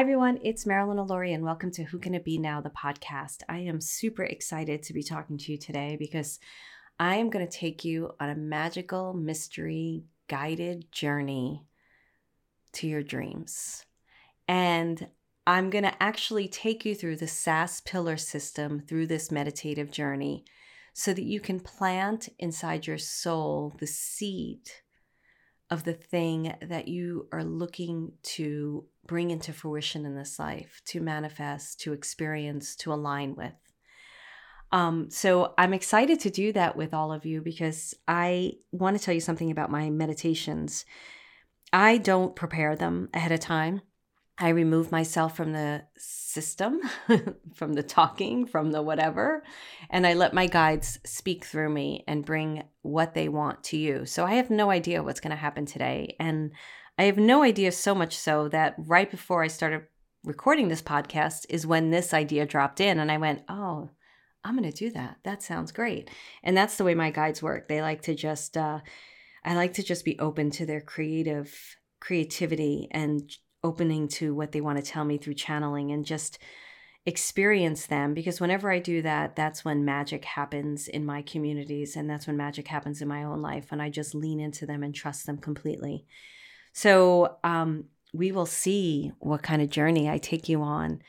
[0.00, 0.40] Hi, everyone.
[0.42, 3.42] It's Marilyn Alauria, and welcome to Who Can It Be Now, the podcast.
[3.50, 6.40] I am super excited to be talking to you today because
[6.98, 11.66] I am going to take you on a magical, mystery, guided journey
[12.72, 13.84] to your dreams.
[14.48, 15.06] And
[15.46, 20.46] I'm going to actually take you through the SAS pillar system through this meditative journey
[20.94, 24.62] so that you can plant inside your soul the seed
[25.70, 31.00] of the thing that you are looking to bring into fruition in this life, to
[31.00, 33.56] manifest, to experience, to align with.
[34.70, 39.02] Um, so I'm excited to do that with all of you because I want to
[39.02, 40.84] tell you something about my meditations.
[41.72, 43.82] I don't prepare them ahead of time.
[44.38, 46.80] I remove myself from the system,
[47.54, 49.42] from the talking, from the whatever,
[49.90, 54.06] and I let my guides speak through me and bring what they want to you.
[54.06, 56.14] So I have no idea what's going to happen today.
[56.20, 56.52] And
[57.00, 59.86] I have no idea so much so that right before I started
[60.22, 62.98] recording this podcast is when this idea dropped in.
[62.98, 63.88] And I went, oh,
[64.44, 65.16] I'm going to do that.
[65.24, 66.10] That sounds great.
[66.42, 67.68] And that's the way my guides work.
[67.68, 68.80] They like to just, uh,
[69.46, 71.58] I like to just be open to their creative
[72.00, 73.32] creativity and
[73.64, 76.38] opening to what they want to tell me through channeling and just
[77.06, 82.10] experience them because whenever I do that, that's when magic happens in my communities and
[82.10, 84.94] that's when magic happens in my own life and I just lean into them and
[84.94, 86.04] trust them completely.
[86.72, 91.00] So, um, we will see what kind of journey I take you on.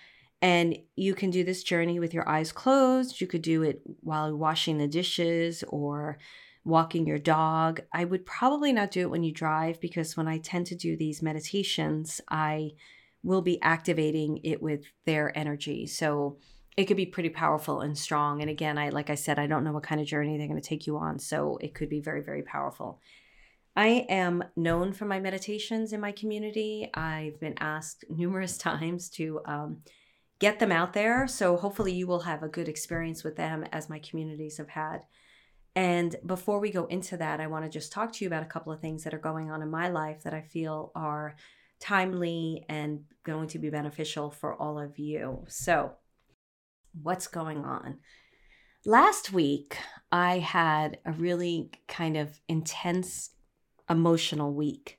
[0.41, 3.21] And you can do this journey with your eyes closed.
[3.21, 6.17] You could do it while washing the dishes or
[6.63, 7.81] walking your dog.
[7.93, 10.95] I would probably not do it when you drive because when I tend to do
[10.95, 12.71] these meditations, I
[13.23, 15.85] will be activating it with their energy.
[15.85, 16.37] So
[16.77, 18.41] it could be pretty powerful and strong.
[18.41, 20.61] And again, I like I said, I don't know what kind of journey they're going
[20.61, 22.99] to take you on, so it could be very very powerful.
[23.75, 26.89] I am known for my meditations in my community.
[26.93, 29.77] I've been asked numerous times to um,
[30.39, 31.27] get them out there.
[31.27, 35.01] So hopefully, you will have a good experience with them as my communities have had.
[35.75, 38.47] And before we go into that, I want to just talk to you about a
[38.47, 41.35] couple of things that are going on in my life that I feel are
[41.79, 45.45] timely and going to be beneficial for all of you.
[45.47, 45.93] So,
[47.01, 47.99] what's going on?
[48.85, 49.77] Last week,
[50.11, 53.29] I had a really kind of intense
[53.91, 54.97] emotional week.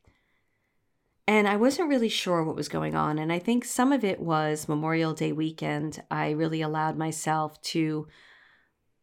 [1.26, 3.18] And I wasn't really sure what was going on.
[3.18, 6.02] And I think some of it was Memorial Day weekend.
[6.10, 8.08] I really allowed myself to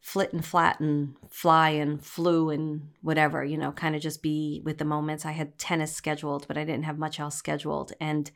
[0.02, 4.78] flit and flatten, fly and flew and whatever, you know, kind of just be with
[4.78, 5.26] the moments.
[5.26, 7.94] I had tennis scheduled, but I didn't have much else scheduled.
[8.00, 8.32] And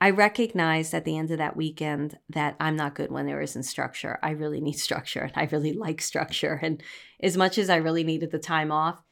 [0.00, 3.64] I recognized at the end of that weekend that I'm not good when there isn't
[3.64, 4.18] structure.
[4.22, 6.58] I really need structure and I really like structure.
[6.62, 6.82] And
[7.22, 9.02] as much as I really needed the time off,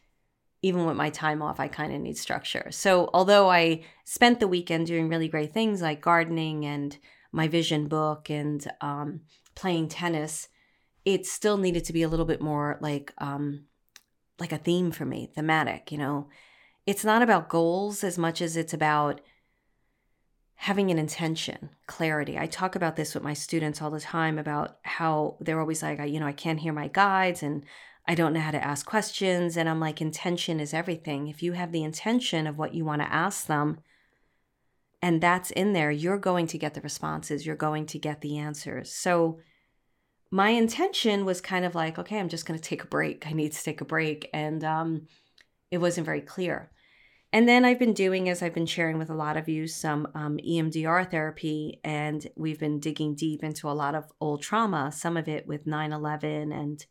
[0.62, 2.68] even with my time off, I kind of need structure.
[2.70, 6.96] So, although I spent the weekend doing really great things like gardening and
[7.30, 9.20] my vision book and um,
[9.54, 10.48] playing tennis,
[11.08, 13.64] it still needed to be a little bit more like um
[14.38, 16.28] like a theme for me thematic you know
[16.86, 19.20] it's not about goals as much as it's about
[20.56, 24.76] having an intention clarity i talk about this with my students all the time about
[24.82, 27.64] how they're always like you know i can't hear my guides and
[28.08, 31.52] i don't know how to ask questions and i'm like intention is everything if you
[31.52, 33.78] have the intention of what you want to ask them
[35.00, 38.36] and that's in there you're going to get the responses you're going to get the
[38.36, 39.38] answers so
[40.30, 43.26] my intention was kind of like, okay, I'm just going to take a break.
[43.26, 44.28] I need to take a break.
[44.32, 45.06] And um,
[45.70, 46.70] it wasn't very clear.
[47.32, 50.08] And then I've been doing, as I've been sharing with a lot of you, some
[50.14, 51.80] um, EMDR therapy.
[51.84, 55.66] And we've been digging deep into a lot of old trauma, some of it with
[55.66, 56.84] 9 11 and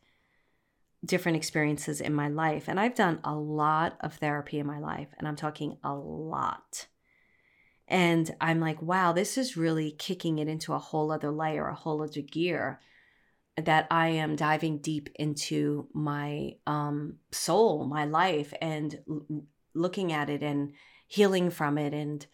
[1.04, 2.68] different experiences in my life.
[2.68, 6.86] And I've done a lot of therapy in my life, and I'm talking a lot.
[7.86, 11.74] And I'm like, wow, this is really kicking it into a whole other layer, a
[11.74, 12.80] whole other gear
[13.56, 19.44] that I am diving deep into my um, soul, my life, and l-
[19.74, 20.74] looking at it and
[21.06, 22.24] healing from it and,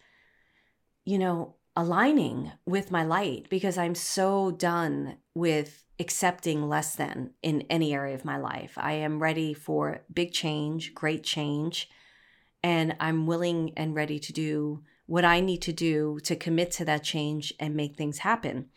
[1.05, 7.61] you know, aligning with my light because I'm so done with accepting less than in
[7.69, 8.73] any area of my life.
[8.77, 11.89] I am ready for big change, great change,
[12.63, 16.85] and I'm willing and ready to do what I need to do to commit to
[16.85, 18.69] that change and make things happen.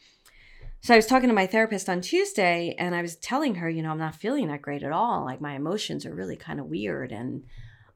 [0.80, 3.82] So I was talking to my therapist on Tuesday and I was telling her, you
[3.82, 5.24] know, I'm not feeling that great at all.
[5.24, 7.44] Like my emotions are really kind of weird and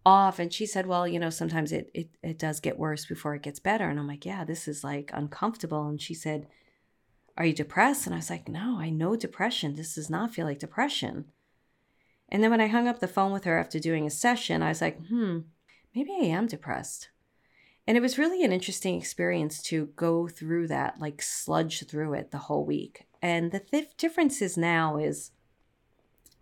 [0.05, 0.39] off.
[0.39, 3.43] And she said, well, you know, sometimes it, it, it does get worse before it
[3.43, 3.89] gets better.
[3.89, 5.87] And I'm like, yeah, this is like uncomfortable.
[5.87, 6.49] And she said,
[7.43, 8.07] are you depressed?
[8.07, 9.75] And I was like, no, I know depression.
[9.75, 11.25] This does not feel like depression.
[12.29, 14.69] And then when I hung up the phone with her after doing a session, I
[14.69, 15.41] was like, hmm,
[15.93, 17.09] maybe I am depressed.
[17.85, 22.31] And it was really an interesting experience to go through that, like sludge through it
[22.31, 23.07] the whole week.
[23.21, 25.33] And the th- difference is now is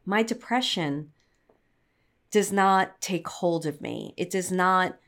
[0.05, 1.13] my depression
[2.31, 4.13] does not take hold of me.
[4.19, 4.99] It does not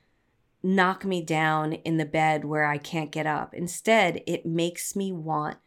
[0.62, 3.52] knock me down in the bed where I can't get up.
[3.52, 5.58] Instead, it makes me want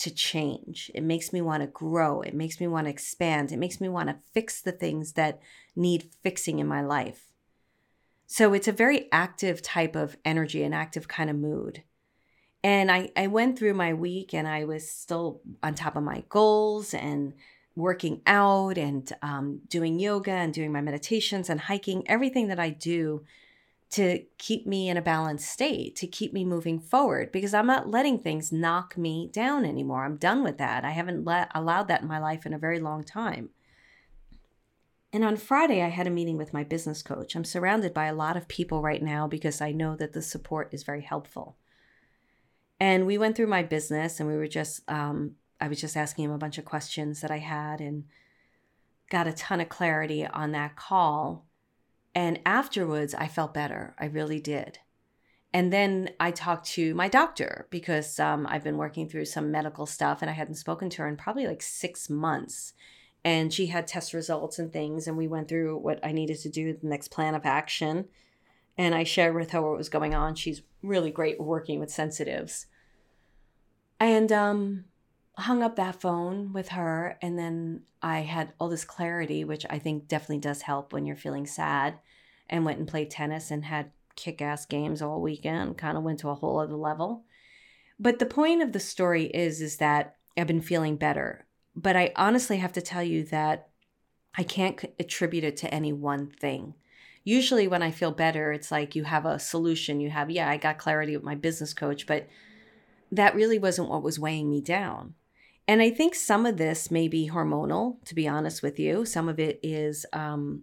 [0.00, 0.90] to change.
[0.94, 2.22] It makes me want to grow.
[2.22, 3.52] It makes me want to expand.
[3.52, 5.40] It makes me want to fix the things that
[5.76, 7.32] need fixing in my life.
[8.26, 11.82] So it's a very active type of energy, an active kind of mood.
[12.62, 16.24] And I, I went through my week and I was still on top of my
[16.28, 17.34] goals and
[17.76, 22.70] working out and um, doing yoga and doing my meditations and hiking, everything that I
[22.70, 23.24] do
[23.90, 27.90] to keep me in a balanced state, to keep me moving forward, because I'm not
[27.90, 30.04] letting things knock me down anymore.
[30.04, 30.84] I'm done with that.
[30.84, 33.50] I haven't let, allowed that in my life in a very long time.
[35.12, 37.34] And on Friday, I had a meeting with my business coach.
[37.34, 40.72] I'm surrounded by a lot of people right now because I know that the support
[40.72, 41.56] is very helpful.
[42.78, 46.26] And we went through my business and we were just, um, I was just asking
[46.26, 48.04] him a bunch of questions that I had and
[49.10, 51.44] got a ton of clarity on that call
[52.14, 53.94] and afterwards, I felt better.
[53.98, 54.78] I really did.
[55.52, 59.84] And then I talked to my doctor because um, I've been working through some medical
[59.86, 62.72] stuff and I hadn't spoken to her in probably like six months.
[63.24, 65.06] And she had test results and things.
[65.06, 68.06] And we went through what I needed to do, the next plan of action.
[68.78, 70.36] And I shared with her what was going on.
[70.36, 72.66] She's really great working with sensitives.
[73.98, 74.84] And um,
[75.36, 79.78] hung up that phone with her and then I had all this clarity which I
[79.78, 81.98] think definitely does help when you're feeling sad
[82.48, 86.28] and went and played tennis and had kick-ass games all weekend kind of went to
[86.28, 87.24] a whole other level.
[87.98, 91.46] But the point of the story is is that I've been feeling better.
[91.74, 93.68] But I honestly have to tell you that
[94.36, 96.74] I can't attribute it to any one thing.
[97.24, 100.00] Usually when I feel better it's like you have a solution.
[100.00, 102.28] You have yeah I got clarity with my business coach but
[103.12, 105.14] that really wasn't what was weighing me down
[105.70, 109.04] and I think some of this may be hormonal, to be honest with you.
[109.04, 110.62] Some of it is um,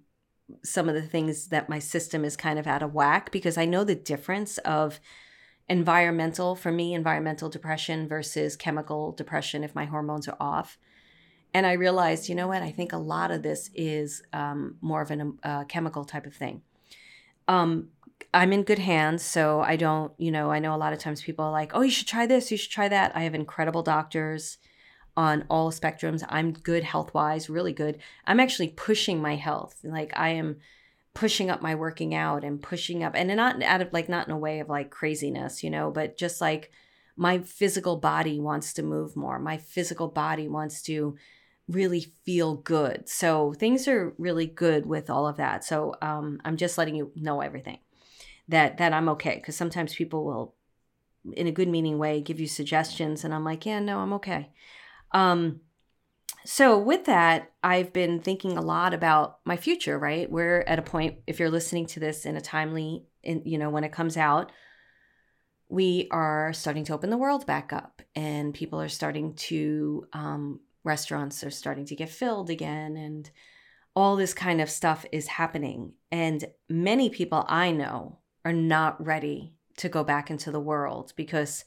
[0.65, 3.63] some of the things that my system is kind of out of whack because I
[3.63, 4.99] know the difference of
[5.69, 10.77] environmental, for me, environmental depression versus chemical depression if my hormones are off.
[11.53, 12.61] And I realized, you know what?
[12.61, 16.35] I think a lot of this is um, more of a uh, chemical type of
[16.35, 16.63] thing.
[17.47, 17.91] Um,
[18.33, 21.21] I'm in good hands, so I don't, you know, I know a lot of times
[21.21, 23.15] people are like, oh, you should try this, you should try that.
[23.15, 24.57] I have incredible doctors
[25.17, 26.23] on all spectrums.
[26.29, 27.97] I'm good health wise, really good.
[28.25, 29.79] I'm actually pushing my health.
[29.83, 30.57] Like I am
[31.15, 34.33] pushing up my working out and pushing up and not out of like not in
[34.33, 36.71] a way of like craziness, you know, but just like
[37.15, 39.39] my physical body wants to move more.
[39.39, 41.17] My physical body wants to
[41.67, 43.09] really feel good.
[43.09, 45.63] So things are really good with all of that.
[45.65, 47.79] So um, I'm just letting you know everything
[48.47, 50.53] that that I'm okay because sometimes people will
[51.33, 54.51] in a good meaning way give you suggestions and I'm like, yeah, no, I'm okay.
[55.17, 55.61] Um,
[56.45, 60.29] so with that, I've been thinking a lot about my future, right?
[60.29, 63.71] We're at a point, if you're listening to this in a timely, in, you know,
[63.71, 64.51] when it comes out,
[65.69, 70.59] we are starting to open the world back up and people are starting to, um,
[70.83, 73.31] restaurants are starting to get filled again and
[73.95, 75.93] all this kind of stuff is happening.
[76.11, 81.65] And many people I know are not ready to go back into the world because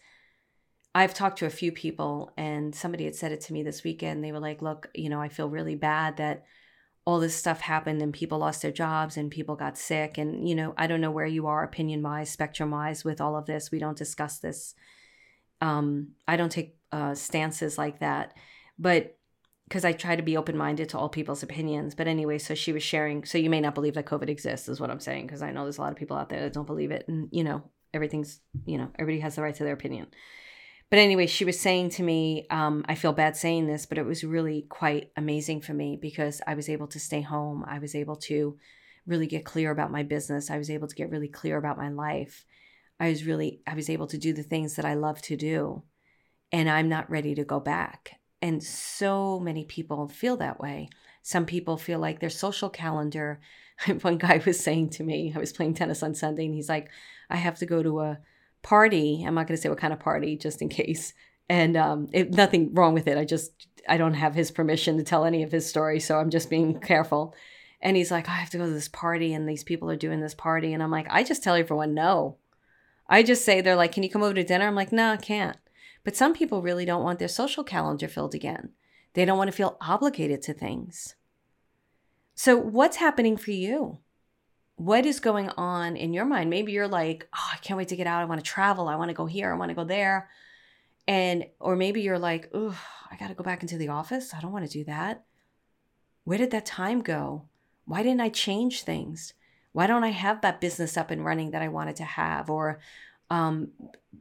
[0.94, 4.24] I've talked to a few people, and somebody had said it to me this weekend.
[4.24, 6.44] They were like, Look, you know, I feel really bad that
[7.06, 10.18] all this stuff happened and people lost their jobs and people got sick.
[10.18, 13.36] And, you know, I don't know where you are opinion wise, spectrum wise with all
[13.36, 13.70] of this.
[13.70, 14.74] We don't discuss this.
[15.60, 18.36] Um, I don't take uh, stances like that.
[18.78, 19.16] But
[19.64, 21.94] because I try to be open minded to all people's opinions.
[21.94, 23.24] But anyway, so she was sharing.
[23.24, 25.62] So you may not believe that COVID exists, is what I'm saying, because I know
[25.62, 27.04] there's a lot of people out there that don't believe it.
[27.06, 27.62] And, you know,
[27.94, 30.08] everything's, you know, everybody has the right to their opinion.
[30.90, 34.04] But anyway, she was saying to me, um, I feel bad saying this, but it
[34.04, 37.64] was really quite amazing for me because I was able to stay home.
[37.66, 38.58] I was able to
[39.06, 40.50] really get clear about my business.
[40.50, 42.44] I was able to get really clear about my life.
[42.98, 45.84] I was really, I was able to do the things that I love to do.
[46.50, 48.18] And I'm not ready to go back.
[48.42, 50.88] And so many people feel that way.
[51.22, 53.40] Some people feel like their social calendar.
[54.00, 56.88] One guy was saying to me, I was playing tennis on Sunday, and he's like,
[57.28, 58.18] I have to go to a
[58.62, 59.24] party.
[59.26, 61.14] I'm not going to say what kind of party, just in case.
[61.48, 63.18] And um, it, nothing wrong with it.
[63.18, 63.52] I just
[63.88, 66.78] I don't have his permission to tell any of his story, so I'm just being
[66.80, 67.34] careful.
[67.82, 70.20] And he's like, I have to go to this party, and these people are doing
[70.20, 72.36] this party, and I'm like, I just tell everyone no.
[73.08, 74.66] I just say they're like, can you come over to dinner?
[74.66, 75.56] I'm like, no, nah, I can't.
[76.04, 78.70] But some people really don't want their social calendar filled again.
[79.14, 81.16] They don't want to feel obligated to things.
[82.34, 83.98] So, what's happening for you?
[84.80, 86.48] What is going on in your mind?
[86.48, 88.22] Maybe you're like, oh, I can't wait to get out.
[88.22, 88.88] I want to travel.
[88.88, 89.52] I want to go here.
[89.52, 90.30] I want to go there.
[91.06, 94.32] And, or maybe you're like, oh, I got to go back into the office.
[94.32, 95.24] I don't want to do that.
[96.24, 97.42] Where did that time go?
[97.84, 99.34] Why didn't I change things?
[99.72, 102.48] Why don't I have that business up and running that I wanted to have?
[102.48, 102.80] Or
[103.28, 103.72] um,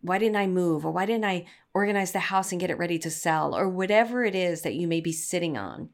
[0.02, 0.86] why didn't I move?
[0.86, 3.56] Or why didn't I organize the house and get it ready to sell?
[3.56, 5.88] Or whatever it is that you may be sitting on.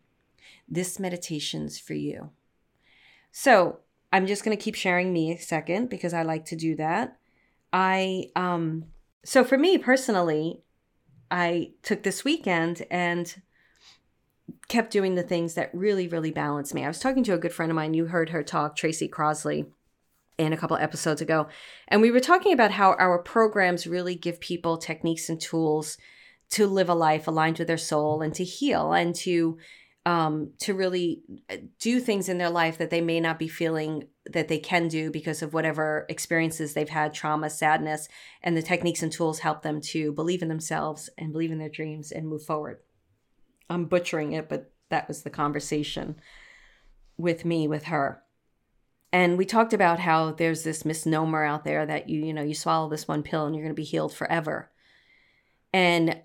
[0.67, 2.31] This meditation's for you.
[3.31, 3.81] So
[4.15, 7.17] I'm just going to keep sharing me a second because I like to do that.
[7.73, 8.85] I, um,
[9.25, 10.61] so for me personally,
[11.29, 13.41] I took this weekend and
[14.69, 16.85] kept doing the things that really, really balanced me.
[16.85, 17.93] I was talking to a good friend of mine.
[17.93, 19.65] You heard her talk, Tracy Crossley,
[20.37, 21.49] in a couple episodes ago.
[21.89, 25.97] And we were talking about how our programs really give people techniques and tools
[26.51, 29.57] to live a life aligned with their soul and to heal and to
[30.05, 34.07] um, to really uh, do things in their life that they may not be feeling
[34.25, 38.07] that they can do because of whatever experiences they've had, trauma, sadness,
[38.41, 41.69] and the techniques and tools help them to believe in themselves and believe in their
[41.69, 42.79] dreams and move forward.
[43.69, 46.15] I'm butchering it, but that was the conversation
[47.17, 48.21] with me with her.
[49.11, 52.53] And we talked about how there's this misnomer out there that you, you know, you
[52.53, 54.69] swallow this one pill and you're going to be healed forever.
[55.73, 56.21] And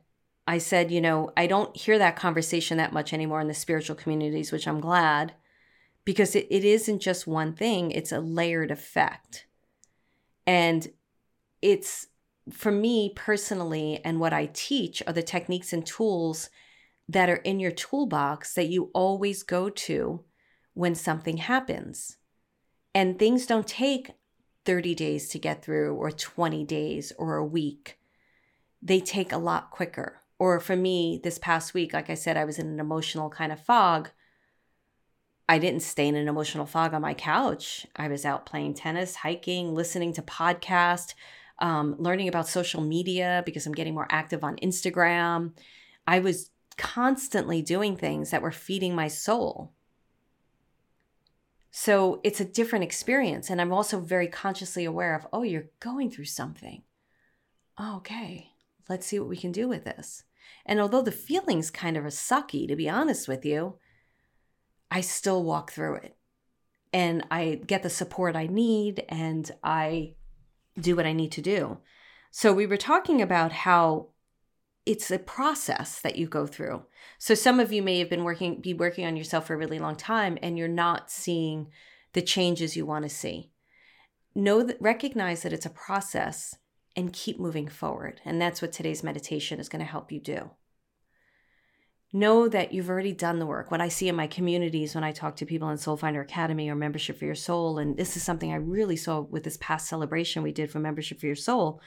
[0.50, 3.94] I said, you know, I don't hear that conversation that much anymore in the spiritual
[3.94, 5.34] communities, which I'm glad
[6.04, 9.46] because it, it isn't just one thing, it's a layered effect.
[10.48, 10.88] And
[11.62, 12.08] it's
[12.52, 16.50] for me personally, and what I teach are the techniques and tools
[17.08, 20.24] that are in your toolbox that you always go to
[20.74, 22.16] when something happens.
[22.92, 24.14] And things don't take
[24.64, 28.00] 30 days to get through, or 20 days, or a week.
[28.82, 30.19] They take a lot quicker.
[30.40, 33.52] Or for me, this past week, like I said, I was in an emotional kind
[33.52, 34.08] of fog.
[35.46, 37.86] I didn't stay in an emotional fog on my couch.
[37.94, 41.12] I was out playing tennis, hiking, listening to podcasts,
[41.58, 45.52] um, learning about social media because I'm getting more active on Instagram.
[46.06, 49.74] I was constantly doing things that were feeding my soul.
[51.70, 53.50] So it's a different experience.
[53.50, 56.82] And I'm also very consciously aware of, oh, you're going through something.
[57.76, 58.52] Oh, okay,
[58.88, 60.24] let's see what we can do with this.
[60.66, 63.78] And although the feeling's kind of a sucky, to be honest with you,
[64.90, 66.16] I still walk through it.
[66.92, 70.14] And I get the support I need and I
[70.78, 71.78] do what I need to do.
[72.30, 74.08] So we were talking about how
[74.86, 76.82] it's a process that you go through.
[77.18, 79.78] So some of you may have been working be working on yourself for a really
[79.78, 81.68] long time and you're not seeing
[82.12, 83.50] the changes you want to see.
[84.34, 86.56] Know that recognize that it's a process
[87.00, 88.20] and keep moving forward.
[88.24, 90.50] And that's what today's meditation is going to help you do.
[92.12, 93.70] Know that you've already done the work.
[93.70, 96.68] What I see in my communities when I talk to people in Soul Finder Academy
[96.68, 99.88] or Membership for Your Soul, and this is something I really saw with this past
[99.88, 101.80] celebration we did for Membership for Your Soul,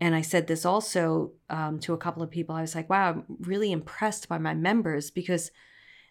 [0.00, 2.54] and I said this also um, to a couple of people.
[2.54, 5.50] I was like, wow, I'm really impressed by my members because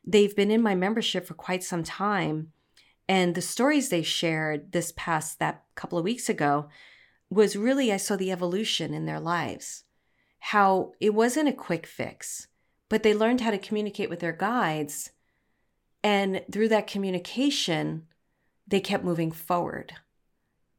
[0.06, 2.52] they've been in my membership for quite some time.
[3.08, 6.70] And the stories they shared this past that couple of weeks ago
[7.30, 9.84] was really, I saw the evolution in their lives.
[10.40, 12.48] How it wasn't a quick fix,
[12.88, 15.12] but they learned how to communicate with their guides.
[16.04, 18.08] And through that communication,
[18.68, 19.94] they kept moving forward.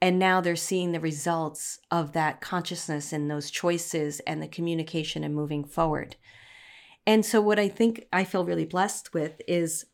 [0.02, 5.22] And now they're seeing the results of that consciousness and those choices and the communication
[5.22, 6.16] and moving forward.
[7.06, 9.84] And so, what I think I feel really blessed with is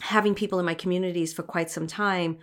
[0.00, 2.38] having people in my communities for quite some time.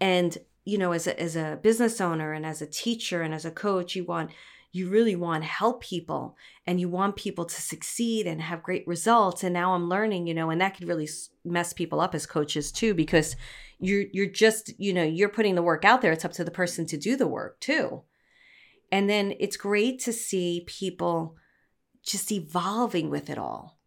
[0.00, 0.36] And,
[0.66, 3.50] you know, as a, as a business owner and as a teacher and as a
[3.50, 4.30] coach, you want
[4.72, 8.86] you really want to help people and you want people to succeed and have great
[8.86, 9.42] results.
[9.42, 11.08] And now i'm learning you know and that could really
[11.44, 13.36] mess people up as coaches too because
[13.78, 16.12] you're you're just you know you're putting the work out there.
[16.12, 18.02] It's up to the person to do the work too.
[18.92, 21.36] And then it's great to see people
[22.04, 23.78] just evolving with it all.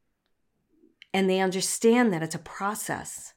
[1.13, 3.33] And they understand that it's a process.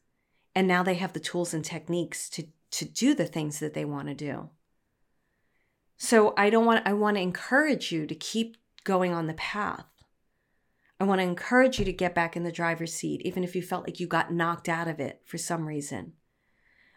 [0.55, 3.85] And now they have the tools and techniques to to do the things that they
[3.85, 4.51] want to do
[6.03, 9.87] so I don't want I want to encourage you to keep going on the path.
[10.99, 13.63] I want to encourage you to get back in the driver's seat even if you
[13.63, 16.15] felt like you got knocked out of it for some reason.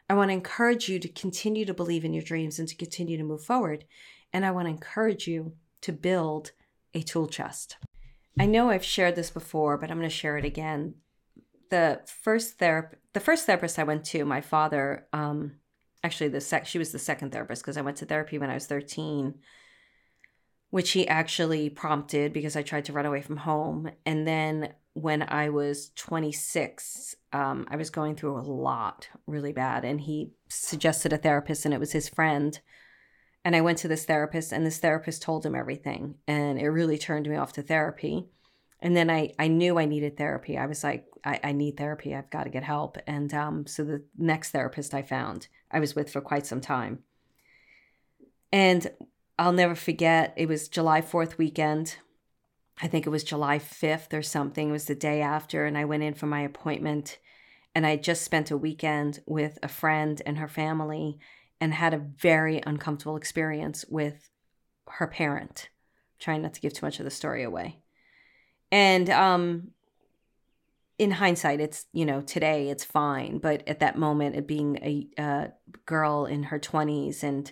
[0.09, 3.15] I want to encourage you to continue to believe in your dreams and to continue
[3.15, 3.85] to move forward.
[4.33, 6.53] And I want to encourage you to build
[6.95, 7.77] a tool chest.
[8.39, 10.95] I know I've shared this before, but I'm going to share it again.
[11.69, 15.57] The first therapist, the first therapist I went to, my father, um,
[16.05, 18.53] actually the sec she was the second therapist because I went to therapy when I
[18.53, 19.35] was 13
[20.75, 23.89] which he actually prompted because I tried to run away from home.
[24.05, 29.85] And then when I was 26, um, I was going through a lot really bad.
[29.85, 32.59] And he suggested a therapist, and it was his friend.
[33.45, 36.15] And I went to this therapist, and this therapist told him everything.
[36.27, 38.25] And it really turned me off to therapy.
[38.85, 40.59] And then I, I knew I needed therapy.
[40.59, 42.13] I was like, I, I need therapy.
[42.13, 42.99] I've got to get help.
[43.07, 46.99] And um, so the next therapist I found, I was with for quite some time.
[48.51, 48.85] And
[49.39, 51.95] I'll never forget, it was July 4th weekend.
[52.79, 54.69] I think it was July 5th or something.
[54.69, 55.65] It was the day after.
[55.65, 57.17] And I went in for my appointment.
[57.73, 61.17] And I just spent a weekend with a friend and her family
[61.59, 64.29] and had a very uncomfortable experience with
[64.87, 65.69] her parent.
[66.19, 67.79] trying not to give too much of the story away.
[68.75, 69.69] And um,
[70.99, 73.37] in hindsight, it's, you know, today it's fine.
[73.37, 75.51] But at that moment, it being a, a
[75.85, 77.49] girl in her 20s and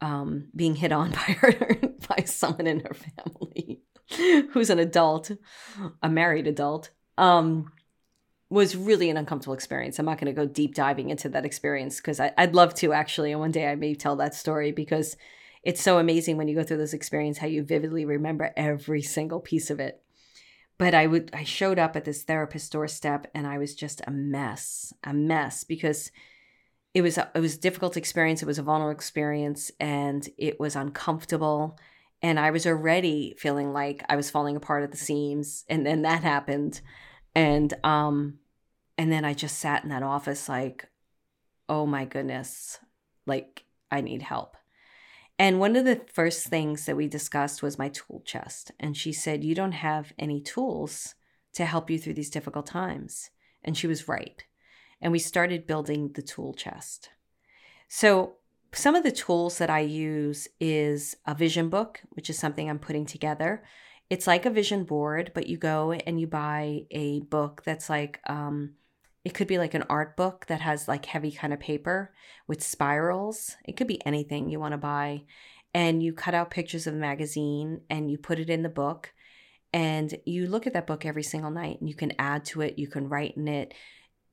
[0.00, 1.52] um, being hit on by her,
[2.08, 3.82] by someone in her family
[4.50, 5.30] who's an adult,
[6.02, 7.70] a married adult, um,
[8.48, 10.00] was really an uncomfortable experience.
[10.00, 13.30] I'm not going to go deep diving into that experience because I'd love to actually.
[13.30, 15.16] And one day I may tell that story because
[15.62, 19.38] it's so amazing when you go through this experience how you vividly remember every single
[19.38, 20.02] piece of it
[20.80, 24.10] but I would I showed up at this therapist's doorstep and I was just a
[24.10, 26.10] mess, a mess because
[26.94, 28.40] it was a, it was a difficult experience.
[28.40, 31.78] It was a vulnerable experience, and it was uncomfortable.
[32.22, 35.66] And I was already feeling like I was falling apart at the seams.
[35.68, 36.80] And then that happened,
[37.34, 38.38] and um,
[38.96, 40.88] and then I just sat in that office like,
[41.68, 42.78] oh my goodness,
[43.26, 44.56] like I need help.
[45.40, 48.72] And one of the first things that we discussed was my tool chest.
[48.78, 51.14] And she said, You don't have any tools
[51.54, 53.30] to help you through these difficult times.
[53.64, 54.44] And she was right.
[55.00, 57.08] And we started building the tool chest.
[57.88, 58.34] So,
[58.74, 62.78] some of the tools that I use is a vision book, which is something I'm
[62.78, 63.64] putting together.
[64.10, 68.20] It's like a vision board, but you go and you buy a book that's like
[68.28, 68.74] um,
[69.24, 72.12] it could be like an art book that has like heavy kind of paper
[72.46, 73.56] with spirals.
[73.64, 75.24] It could be anything you want to buy.
[75.74, 79.12] And you cut out pictures of the magazine and you put it in the book.
[79.72, 82.78] And you look at that book every single night and you can add to it,
[82.78, 83.72] you can write in it,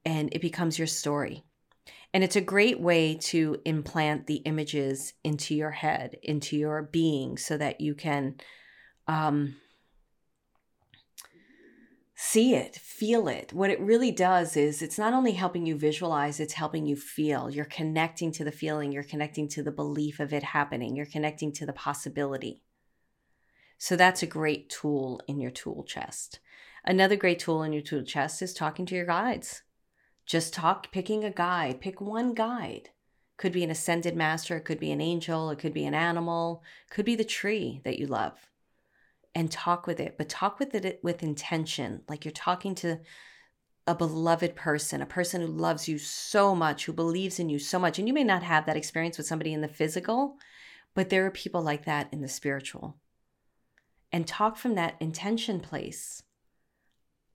[0.04, 1.44] and it becomes your story.
[2.14, 7.38] And it's a great way to implant the images into your head, into your being,
[7.38, 8.38] so that you can
[9.08, 9.58] um,
[12.20, 13.54] see it, feel it.
[13.54, 17.48] What it really does is it's not only helping you visualize, it's helping you feel.
[17.48, 21.54] You're connecting to the feeling, you're connecting to the belief of it happening, you're connecting
[21.54, 22.64] to the possibility.
[23.78, 26.40] So that's a great tool in your tool chest.
[26.84, 29.62] Another great tool in your tool chest is talking to your guides.
[30.26, 32.90] Just talk, picking a guide, pick one guide.
[33.38, 36.64] Could be an ascended master, it could be an angel, it could be an animal,
[36.90, 38.50] could be the tree that you love
[39.38, 43.00] and talk with it, but talk with it with intention, like you're talking to
[43.86, 47.78] a beloved person, a person who loves you so much, who believes in you so
[47.78, 48.00] much.
[48.00, 50.38] And you may not have that experience with somebody in the physical,
[50.96, 52.98] but there are people like that in the spiritual.
[54.12, 56.24] And talk from that intention place.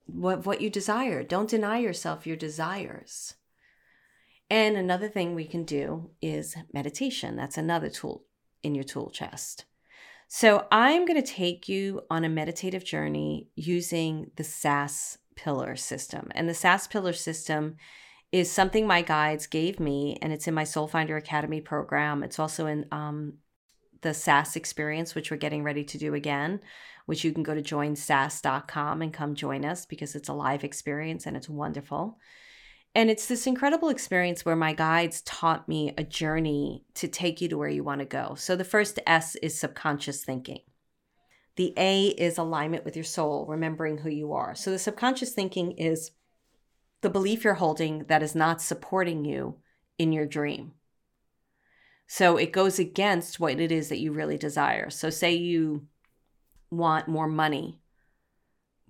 [0.07, 1.23] What, what you desire.
[1.23, 3.37] Don't deny yourself your desires.
[4.51, 7.37] And another thing we can do is meditation.
[7.37, 8.25] That's another tool
[8.65, 9.67] in your tool chest.
[10.35, 16.29] So I'm going to take you on a meditative journey using the SAS pillar system.
[16.35, 17.77] And the SAS pillar system
[18.33, 22.23] is something my guides gave me, and it's in my Soul Finder Academy program.
[22.23, 23.35] It's also in um,
[24.01, 26.61] the SAS experience, which we're getting ready to do again,
[27.05, 31.27] which you can go to joinsas.com and come join us because it's a live experience
[31.27, 32.17] and it's wonderful.
[32.95, 37.49] And it's this incredible experience where my guides taught me a journey to take you
[37.49, 38.35] to where you want to go.
[38.35, 40.61] So the first S is subconscious thinking.
[41.57, 44.55] The A is alignment with your soul, remembering who you are.
[44.55, 46.11] So the subconscious thinking is
[47.01, 49.57] the belief you're holding that is not supporting you
[49.99, 50.73] in your dream.
[52.07, 54.91] So it goes against what it is that you really desire.
[54.91, 55.87] So, say you
[56.71, 57.81] want more money,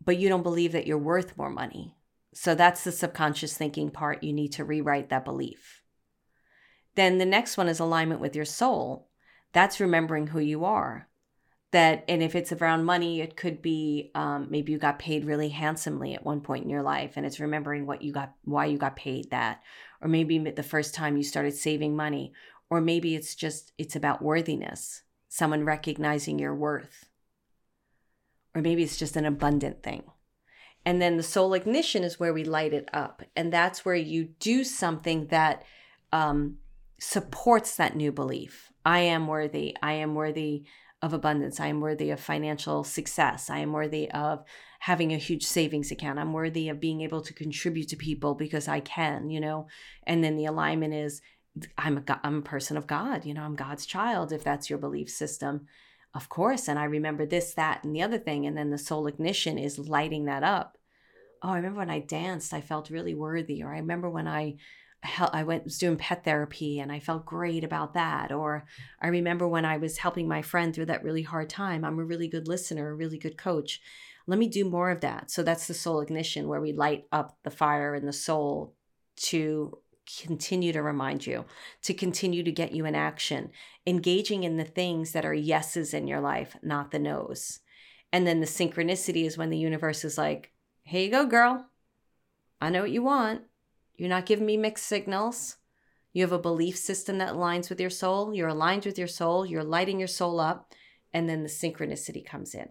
[0.05, 1.95] but you don't believe that you're worth more money.
[2.35, 4.23] So that's the subconscious thinking part.
[4.23, 5.83] You need to rewrite that belief.
[6.95, 9.09] Then the next one is alignment with your soul.
[9.53, 11.09] That's remembering who you are.
[11.73, 15.49] That, and if it's around money, it could be um, maybe you got paid really
[15.49, 18.77] handsomely at one point in your life, and it's remembering what you got, why you
[18.77, 19.63] got paid that,
[20.03, 22.35] or maybe the first time you started saving money,
[22.69, 27.09] or maybe it's just it's about worthiness, someone recognizing your worth,
[28.55, 30.03] or maybe it's just an abundant thing.
[30.85, 33.23] And then the soul ignition is where we light it up.
[33.37, 35.65] And that's where you do something that
[36.13, 36.59] um,
[36.99, 38.73] supports that new belief.
[38.85, 39.77] I am worthy.
[39.83, 40.65] I am worthy
[41.01, 41.59] of abundance.
[41.61, 43.51] I am worthy of financial success.
[43.51, 44.45] I am worthy of
[44.81, 46.19] having a huge savings account.
[46.19, 49.67] I'm worthy of being able to contribute to people because I can, you know.
[50.07, 51.21] And then the alignment is
[51.77, 54.79] I'm a I'm a person of God, you know, I'm God's child if that's your
[54.79, 55.67] belief system.
[56.15, 59.07] Of course, and I remember this, that, and the other thing and then the soul
[59.07, 60.77] ignition is lighting that up.
[61.43, 64.57] Oh, I remember when I danced, I felt really worthy or I remember when I
[65.33, 68.31] I went was doing pet therapy and I felt great about that.
[68.31, 68.67] Or
[69.01, 71.85] I remember when I was helping my friend through that really hard time.
[71.85, 73.81] I'm a really good listener, a really good coach.
[74.27, 75.31] Let me do more of that.
[75.31, 78.77] So that's the soul ignition where we light up the fire in the soul
[79.17, 79.79] to
[80.21, 81.45] continue to remind you,
[81.83, 83.51] to continue to get you in action,
[83.87, 87.61] engaging in the things that are yeses in your life, not the nos.
[88.13, 91.67] And then the synchronicity is when the universe is like, here you go, girl.
[92.61, 93.43] I know what you want.
[93.97, 95.57] You're not giving me mixed signals.
[96.13, 98.35] You have a belief system that aligns with your soul.
[98.35, 99.47] You're aligned with your soul.
[99.47, 100.73] You're lighting your soul up.
[101.13, 102.69] And then the synchronicity comes in.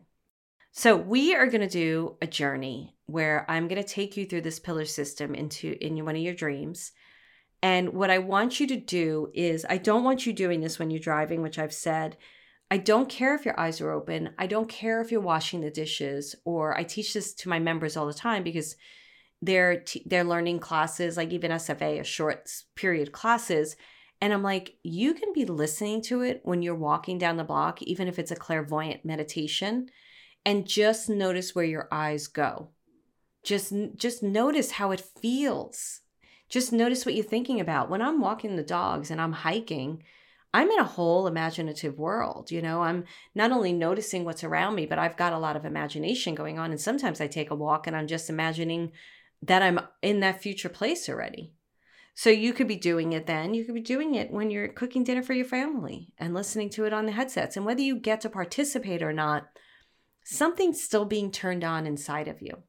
[0.72, 4.42] So we are going to do a journey where I'm going to take you through
[4.42, 6.92] this pillar system into in one of your dreams.
[7.64, 10.90] And what I want you to do is I don't want you doing this when
[10.90, 12.18] you're driving, which I've said.
[12.72, 14.34] I don't care if your eyes are open.
[14.40, 17.98] I don't care if you're washing the dishes or I teach this to my members
[17.98, 18.76] all the time because
[19.42, 23.76] they're t- they're learning classes like even SFA a short period classes
[24.22, 27.82] and I'm like you can be listening to it when you're walking down the block
[27.82, 29.88] even if it's a clairvoyant meditation
[30.46, 32.70] and just notice where your eyes go
[33.44, 36.01] just just notice how it feels
[36.52, 40.04] just notice what you're thinking about when I'm walking the dogs and I'm hiking
[40.54, 42.52] I'm in a whole imaginative world.
[42.52, 45.66] You know, I'm not only noticing what's around me, but I've got a lot of
[45.66, 46.72] imagination going on.
[46.72, 48.92] And sometimes I take a walk and I'm just imagining
[49.42, 51.54] that I'm in that future place already.
[52.14, 53.54] So you could be doing it then.
[53.54, 56.84] You could be doing it when you're cooking dinner for your family and listening to
[56.84, 57.56] it on the headsets.
[57.56, 59.48] And whether you get to participate or not,
[60.26, 62.64] something's still being turned on inside of you.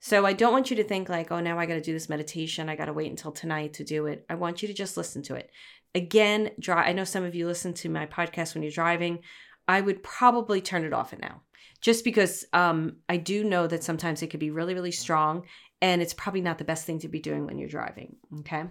[0.00, 2.08] So I don't want you to think like, oh, now I got to do this
[2.08, 2.68] meditation.
[2.68, 4.24] I got to wait until tonight to do it.
[4.28, 5.50] I want you to just listen to it.
[5.94, 9.20] Again, dry, I know some of you listen to my podcast when you're driving.
[9.66, 11.42] I would probably turn it off at now
[11.80, 15.44] just because um, I do know that sometimes it could be really, really strong
[15.82, 18.16] and it's probably not the best thing to be doing when you're driving.
[18.40, 18.64] Okay.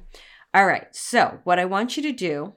[0.53, 0.87] All right.
[0.95, 2.53] So, what I want you to do,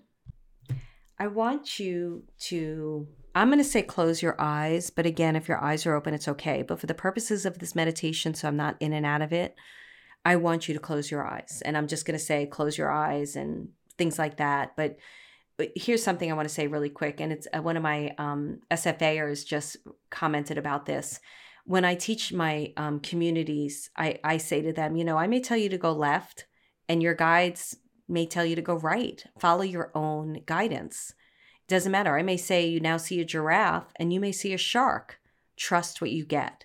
[1.18, 5.62] I want you to, I'm going to say close your eyes, but again, if your
[5.62, 6.62] eyes are open, it's okay.
[6.62, 9.54] But for the purposes of this meditation, so I'm not in and out of it,
[10.24, 11.62] I want you to close your eyes.
[11.64, 14.76] And I'm just going to say close your eyes and things like that.
[14.76, 14.96] But,
[15.56, 17.20] but here's something I want to say really quick.
[17.20, 19.76] And it's uh, one of my um, SFAers just
[20.10, 21.20] commented about this
[21.68, 25.38] when I teach my um, communities, I, I say to them, you know, I may
[25.38, 26.46] tell you to go left,
[26.88, 27.76] and your guides
[28.08, 29.22] may tell you to go right.
[29.38, 31.12] Follow your own guidance.
[31.68, 32.16] Doesn't matter.
[32.16, 35.20] I may say you now see a giraffe, and you may see a shark.
[35.56, 36.64] Trust what you get.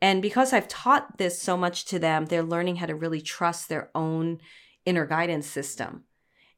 [0.00, 3.68] And because I've taught this so much to them, they're learning how to really trust
[3.68, 4.38] their own
[4.86, 6.04] inner guidance system.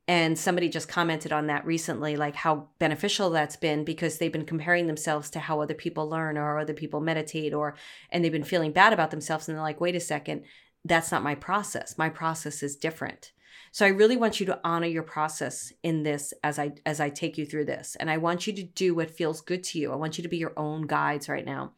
[0.06, 4.44] And somebody just commented on that recently, like how beneficial that's been because they've been
[4.44, 7.76] comparing themselves to how other people learn or other people meditate or,
[8.10, 9.48] and they've been feeling bad about themselves.
[9.48, 10.44] And they're like, wait a second,
[10.84, 11.96] that's not my process.
[11.96, 13.30] My process is different.
[13.72, 17.10] So I really want you to honor your process in this as I as I
[17.10, 17.96] take you through this.
[17.98, 19.92] And I want you to do what feels good to you.
[19.92, 21.72] I want you to be your own guides right now.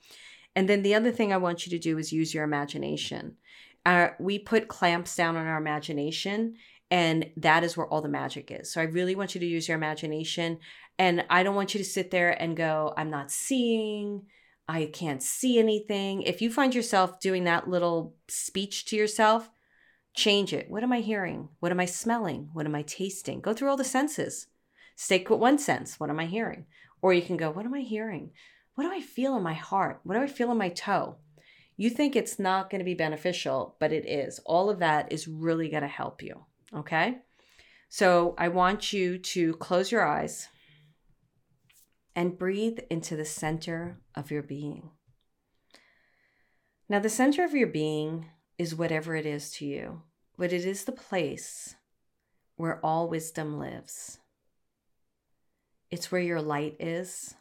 [0.54, 3.36] And then the other thing I want you to do is use your imagination.
[3.84, 6.56] Uh, we put clamps down on our imagination
[6.90, 8.70] and that is where all the magic is.
[8.70, 10.58] So I really want you to use your imagination.
[10.98, 14.26] And I don't want you to sit there and go, I'm not seeing,
[14.68, 16.20] I can't see anything.
[16.20, 19.50] If you find yourself doing that little speech to yourself,
[20.14, 20.70] change it.
[20.70, 21.48] What am I hearing?
[21.60, 22.50] What am I smelling?
[22.52, 23.40] What am I tasting?
[23.40, 24.46] Go through all the senses.
[24.96, 25.98] Stick with one sense.
[25.98, 26.66] What am I hearing?
[27.00, 28.30] Or you can go, What am I hearing?
[28.74, 30.00] What do I feel in my heart?
[30.04, 31.16] What do I feel in my toe?
[31.76, 34.38] You think it's not going to be beneficial, but it is.
[34.46, 36.44] All of that is really going to help you.
[36.74, 37.18] Okay.
[37.88, 40.48] So I want you to close your eyes
[42.14, 44.90] and breathe into the center of your being.
[46.88, 48.26] Now, the center of your being
[48.62, 50.02] is whatever it is to you,
[50.38, 51.74] but it is the place
[52.56, 54.20] where all wisdom lives.
[55.90, 57.34] It's where your light is.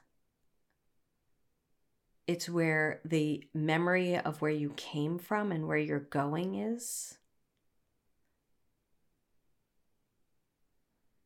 [2.25, 7.17] It's where the memory of where you came from and where you're going is.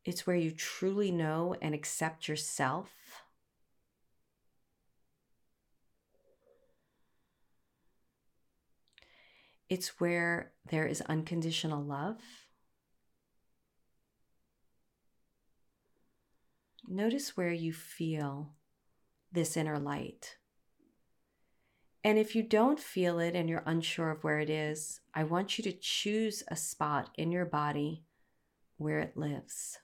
[0.03, 2.91] It's where you truly know and accept yourself.
[9.75, 12.15] It's where there is unconditional love.
[16.88, 18.53] Notice where you feel
[19.33, 20.38] this inner light.
[22.05, 25.57] And if you don't feel it and you're unsure of where it is, I want
[25.57, 28.05] you to choose a spot in your body
[28.77, 29.79] where it lives.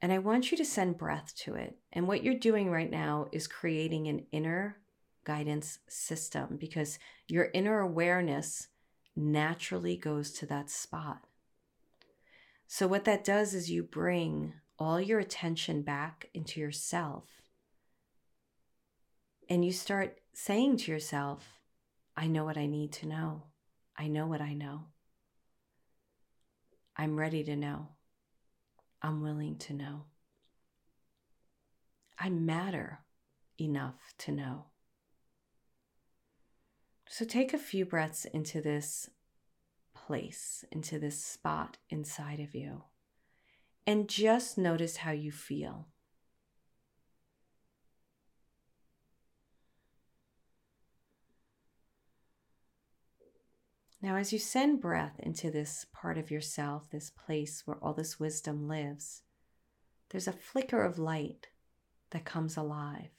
[0.00, 1.76] And I want you to send breath to it.
[1.92, 4.78] And what you're doing right now is creating an inner
[5.28, 8.68] guidance system because your inner awareness
[9.14, 11.26] naturally goes to that spot.
[12.66, 17.24] So, what that does is you bring all your attention back into yourself
[19.50, 21.58] and you start saying to yourself,
[22.16, 23.42] I know what I need to know.
[23.98, 24.86] I know what I know.
[26.96, 27.88] I'm ready to know.
[29.02, 30.04] I'm willing to know.
[32.18, 33.00] I matter
[33.60, 34.64] enough to know.
[37.10, 39.08] So take a few breaths into this
[39.94, 42.82] place, into this spot inside of you,
[43.86, 45.86] and just notice how you feel.
[54.00, 58.20] Now, as you send breath into this part of yourself, this place where all this
[58.20, 59.22] wisdom lives,
[60.10, 61.48] there's a flicker of light
[62.10, 63.17] that comes alive.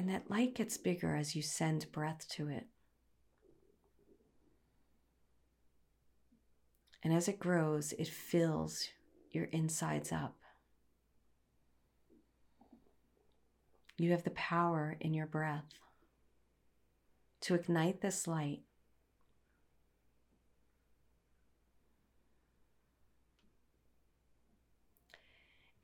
[0.00, 2.68] And that light gets bigger as you send breath to it.
[7.02, 8.88] And as it grows, it fills
[9.30, 10.38] your insides up.
[13.98, 15.68] You have the power in your breath
[17.42, 18.62] to ignite this light.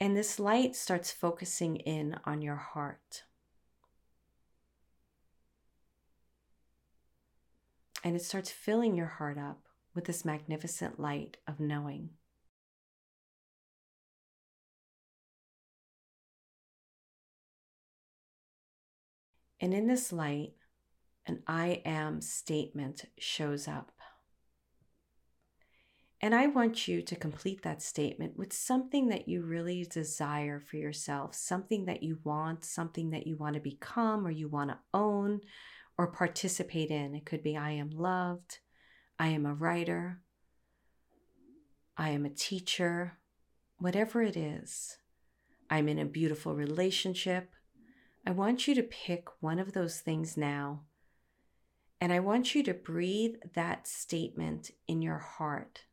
[0.01, 3.25] And this light starts focusing in on your heart.
[8.07, 12.11] And it starts filling your heart up with this magnificent light of knowing.
[19.59, 20.53] And in this light,
[21.27, 23.91] an I am statement shows up.
[26.21, 30.77] And I want you to complete that statement with something that you really desire for
[30.77, 34.79] yourself, something that you want, something that you want to become or you want to
[34.95, 35.41] own
[35.99, 37.15] or participate in.
[37.15, 38.59] It could be I am loved,
[39.19, 40.21] I am a writer,
[41.97, 43.19] I am a teacher,
[43.79, 44.99] whatever it is.
[45.71, 47.51] I'm in a beautiful relationship.
[48.27, 50.83] I want you to pick one of those things now.
[52.01, 55.85] And I want you to breathe that statement in your heart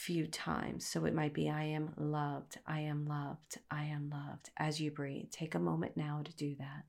[0.00, 0.86] few times.
[0.86, 4.90] So it might be I am loved, I am loved, I am loved as you
[4.90, 5.30] breathe.
[5.30, 6.84] Take a moment now to do that.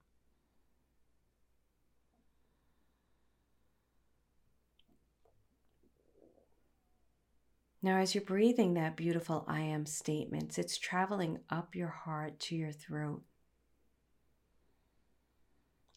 [7.83, 12.55] Now, as you're breathing that beautiful I am statements, it's traveling up your heart to
[12.55, 13.23] your throat.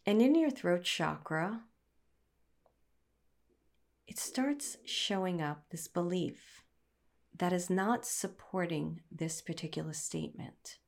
[0.06, 1.62] And in your throat chakra,
[4.06, 6.62] it starts showing up this belief
[7.36, 10.78] that is not supporting this particular statement.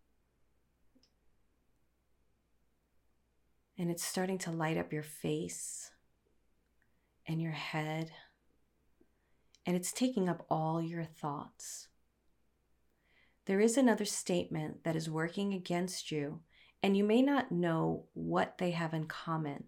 [3.78, 5.90] And it's starting to light up your face
[7.26, 8.12] and your head,
[9.66, 11.88] and it's taking up all your thoughts.
[13.46, 16.40] There is another statement that is working against you
[16.82, 19.64] and you may not know what they have in common,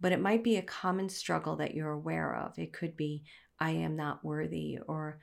[0.00, 2.58] but it might be a common struggle that you're aware of.
[2.58, 3.24] It could be,
[3.58, 5.18] I am not worthy, or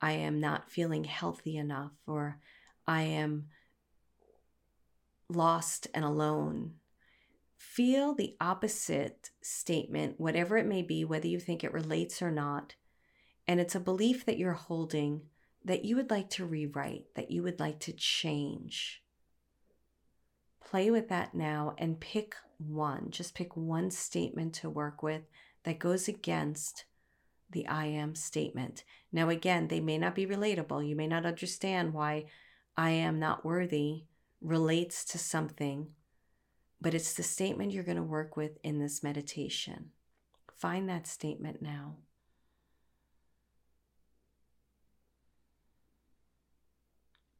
[0.00, 2.38] I am not feeling healthy enough, or
[2.86, 3.48] I am
[5.28, 6.74] lost and alone.
[7.58, 12.74] Feel the opposite statement, whatever it may be, whether you think it relates or not.
[13.46, 15.22] And it's a belief that you're holding
[15.64, 19.02] that you would like to rewrite, that you would like to change
[20.72, 23.10] play with that now and pick one.
[23.10, 25.20] Just pick one statement to work with
[25.64, 26.86] that goes against
[27.50, 28.82] the I am statement.
[29.12, 30.88] Now, again, they may not be relatable.
[30.88, 32.24] You may not understand why
[32.74, 34.04] I am not worthy
[34.40, 35.88] relates to something,
[36.80, 39.90] but it's the statement you're going to work with in this meditation.
[40.56, 41.96] Find that statement now.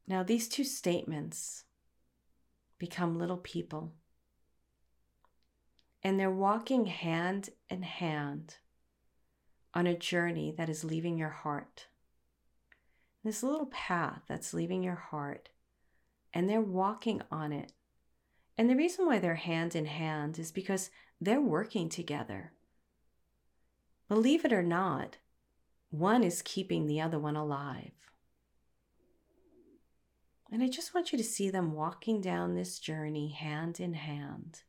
[0.07, 1.63] Now, these two statements
[2.77, 3.93] become little people.
[6.03, 8.57] And they're walking hand in hand
[9.73, 11.87] on a journey that is leaving your heart.
[13.23, 15.49] This little path that's leaving your heart,
[16.33, 17.71] and they're walking on it.
[18.57, 20.89] And the reason why they're hand in hand is because
[21.21, 22.51] they're working together.
[24.09, 25.17] Believe it or not,
[25.89, 27.93] one is keeping the other one alive.
[30.53, 34.61] And I just want you to see them walking down this journey hand in hand.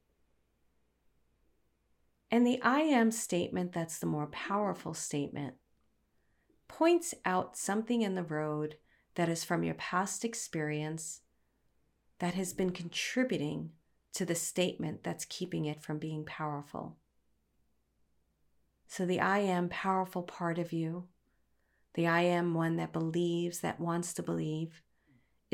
[2.31, 5.57] And the I am statement, that's the more powerful statement,
[6.69, 8.77] points out something in the road
[9.17, 11.21] that is from your past experience
[12.19, 13.73] that has been contributing
[14.15, 16.97] to the statement that's keeping it from being powerful.
[18.87, 21.09] So, the I am powerful part of you,
[21.93, 24.81] the I am one that believes, that wants to believe,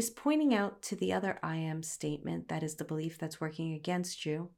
[0.00, 3.74] is pointing out to the other I am statement, that is the belief that's working
[3.74, 4.48] against you,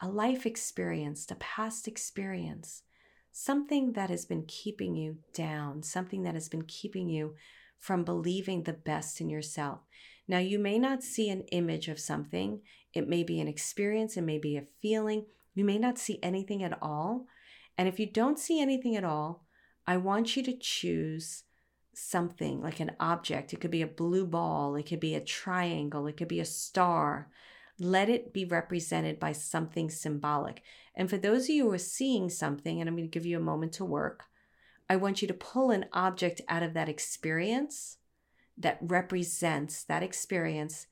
[0.00, 2.84] a life experience, a past experience,
[3.32, 7.34] something that has been keeping you down, something that has been keeping you
[7.76, 9.80] from believing the best in yourself.
[10.28, 12.60] Now, you may not see an image of something,
[12.94, 16.62] it may be an experience, it may be a feeling, you may not see anything
[16.62, 17.26] at all.
[17.76, 19.44] And if you don't see anything at all,
[19.88, 21.42] I want you to choose
[21.94, 23.52] something like an object.
[23.52, 26.44] It could be a blue ball, it could be a triangle, it could be a
[26.44, 27.28] star.
[27.78, 30.62] Let it be represented by something symbolic.
[30.94, 33.38] And for those of you who are seeing something, and I'm going to give you
[33.38, 34.24] a moment to work,
[34.88, 37.96] I want you to pull an object out of that experience
[38.58, 40.86] that represents that experience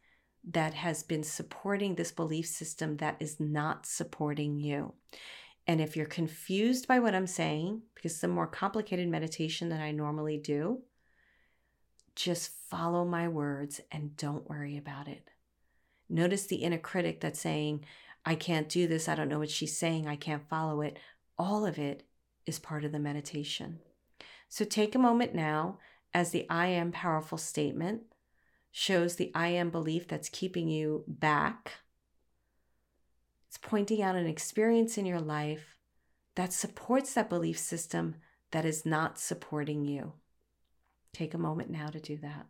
[0.49, 4.95] that has been supporting this belief system that is not supporting you.
[5.67, 9.81] And if you're confused by what I'm saying, because it's a more complicated meditation than
[9.81, 10.81] I normally do,
[12.21, 15.29] just follow my words and don't worry about it.
[16.09, 17.85] Notice the inner critic that's saying,
[18.25, 19.09] I can't do this.
[19.09, 20.07] I don't know what she's saying.
[20.07, 20.99] I can't follow it.
[21.39, 22.03] All of it
[22.47, 23.79] is part of the meditation.
[24.49, 25.79] So take a moment now
[26.13, 28.03] as the I am powerful statement
[28.73, 31.75] shows the I am belief that's keeping you back.
[33.49, 35.77] It's pointing out an experience in your life
[36.35, 38.17] that supports that belief system
[38.51, 40.13] that is not supporting you.
[41.13, 42.47] Take a moment now to do that.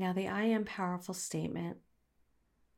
[0.00, 1.76] Now, the I am powerful statement,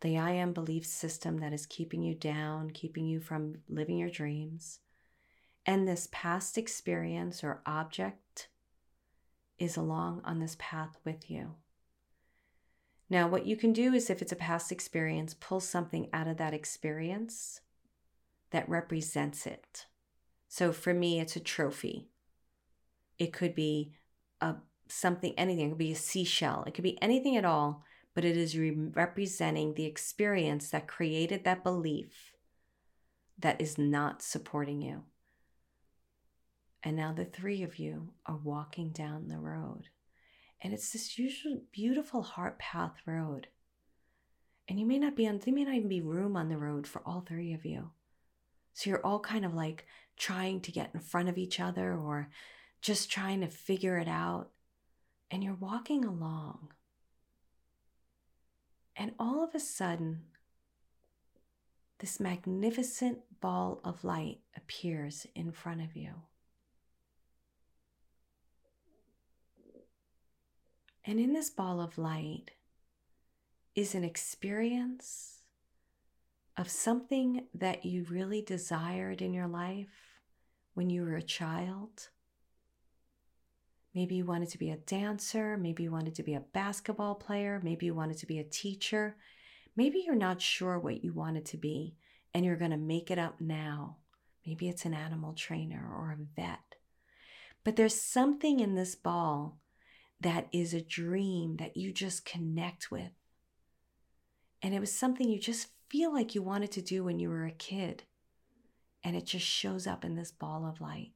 [0.00, 4.10] the I am belief system that is keeping you down, keeping you from living your
[4.10, 4.80] dreams,
[5.64, 8.48] and this past experience or object
[9.56, 11.54] is along on this path with you.
[13.12, 16.38] Now, what you can do is if it's a past experience, pull something out of
[16.38, 17.60] that experience
[18.52, 19.84] that represents it.
[20.48, 22.08] So for me, it's a trophy.
[23.18, 23.92] It could be
[24.40, 24.54] a
[24.88, 25.66] something, anything.
[25.66, 26.64] It could be a seashell.
[26.66, 31.44] It could be anything at all, but it is re- representing the experience that created
[31.44, 32.32] that belief
[33.38, 35.02] that is not supporting you.
[36.82, 39.90] And now the three of you are walking down the road.
[40.62, 43.48] And it's this usual beautiful heart path road.
[44.68, 46.86] And you may not be on, there may not even be room on the road
[46.86, 47.90] for all three of you.
[48.72, 52.30] So you're all kind of like trying to get in front of each other or
[52.80, 54.50] just trying to figure it out.
[55.30, 56.68] And you're walking along.
[58.94, 60.22] And all of a sudden,
[61.98, 66.12] this magnificent ball of light appears in front of you.
[71.04, 72.52] And in this ball of light
[73.74, 75.40] is an experience
[76.56, 80.20] of something that you really desired in your life
[80.74, 82.08] when you were a child.
[83.94, 87.60] Maybe you wanted to be a dancer, maybe you wanted to be a basketball player,
[87.62, 89.16] maybe you wanted to be a teacher.
[89.74, 91.96] Maybe you're not sure what you wanted to be
[92.34, 93.96] and you're going to make it up now.
[94.46, 96.76] Maybe it's an animal trainer or a vet.
[97.64, 99.60] But there's something in this ball
[100.22, 103.10] that is a dream that you just connect with.
[104.62, 107.44] And it was something you just feel like you wanted to do when you were
[107.44, 108.04] a kid.
[109.04, 111.12] And it just shows up in this ball of light.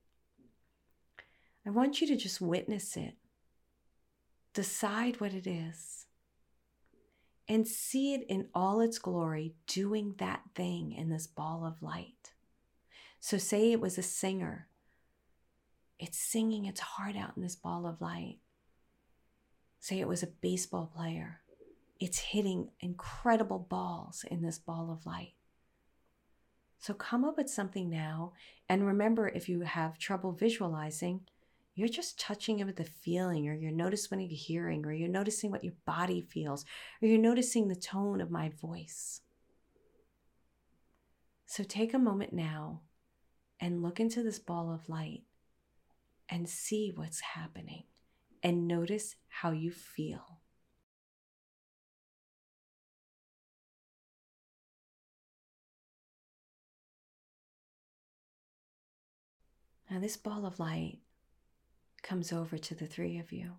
[1.64, 3.14] I want you to just witness it,
[4.54, 6.06] decide what it is,
[7.48, 12.32] and see it in all its glory doing that thing in this ball of light.
[13.20, 14.68] So, say it was a singer,
[15.98, 18.38] it's singing its heart out in this ball of light.
[19.86, 21.42] Say it was a baseball player.
[22.00, 25.34] It's hitting incredible balls in this ball of light.
[26.80, 28.32] So come up with something now.
[28.68, 31.20] And remember, if you have trouble visualizing,
[31.76, 35.08] you're just touching it with the feeling, or you're noticing what you're hearing, or you're
[35.08, 36.64] noticing what your body feels,
[37.00, 39.20] or you're noticing the tone of my voice.
[41.46, 42.80] So take a moment now
[43.60, 45.22] and look into this ball of light
[46.28, 47.84] and see what's happening
[48.42, 50.40] and notice how you feel.
[59.90, 60.98] Now, this ball of light
[62.02, 63.52] comes over to the three of you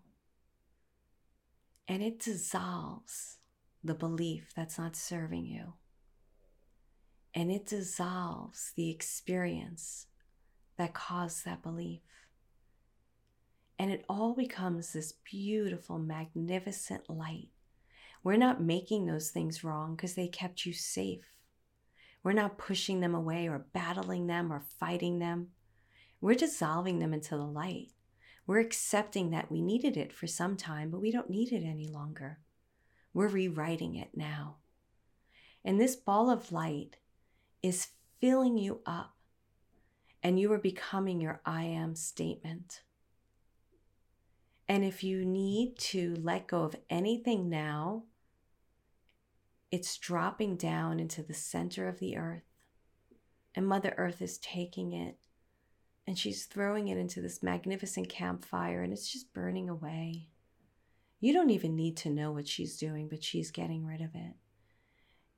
[1.87, 3.37] and it dissolves
[3.83, 5.73] the belief that's not serving you.
[7.33, 10.07] And it dissolves the experience
[10.77, 12.01] that caused that belief.
[13.79, 17.49] And it all becomes this beautiful, magnificent light.
[18.23, 21.31] We're not making those things wrong because they kept you safe.
[22.23, 25.49] We're not pushing them away or battling them or fighting them.
[26.19, 27.89] We're dissolving them into the light.
[28.47, 31.87] We're accepting that we needed it for some time, but we don't need it any
[31.87, 32.39] longer.
[33.13, 34.55] We're rewriting it now.
[35.63, 36.97] And this ball of light
[37.61, 39.15] is filling you up,
[40.23, 42.81] and you are becoming your I am statement.
[44.69, 48.03] And if you need to let go of anything now,
[49.71, 52.43] it's dropping down into the center of the earth,
[53.55, 55.17] and Mother Earth is taking it
[56.07, 60.29] and she's throwing it into this magnificent campfire and it's just burning away.
[61.19, 64.35] You don't even need to know what she's doing, but she's getting rid of it.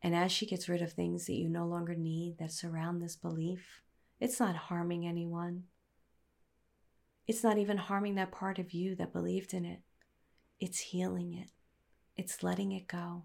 [0.03, 3.15] And as she gets rid of things that you no longer need that surround this
[3.15, 3.81] belief,
[4.19, 5.63] it's not harming anyone.
[7.27, 9.81] It's not even harming that part of you that believed in it.
[10.59, 11.51] It's healing it,
[12.17, 13.23] it's letting it go.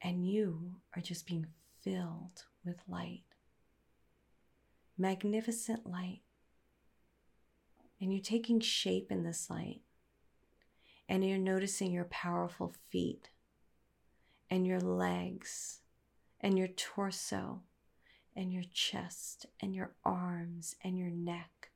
[0.00, 1.46] And you are just being
[1.82, 3.22] filled with light
[4.98, 6.20] magnificent light.
[8.00, 9.80] And you're taking shape in this light.
[11.08, 13.30] And you're noticing your powerful feet
[14.50, 15.80] and your legs
[16.40, 17.62] and your torso
[18.36, 21.67] and your chest and your arms and your neck.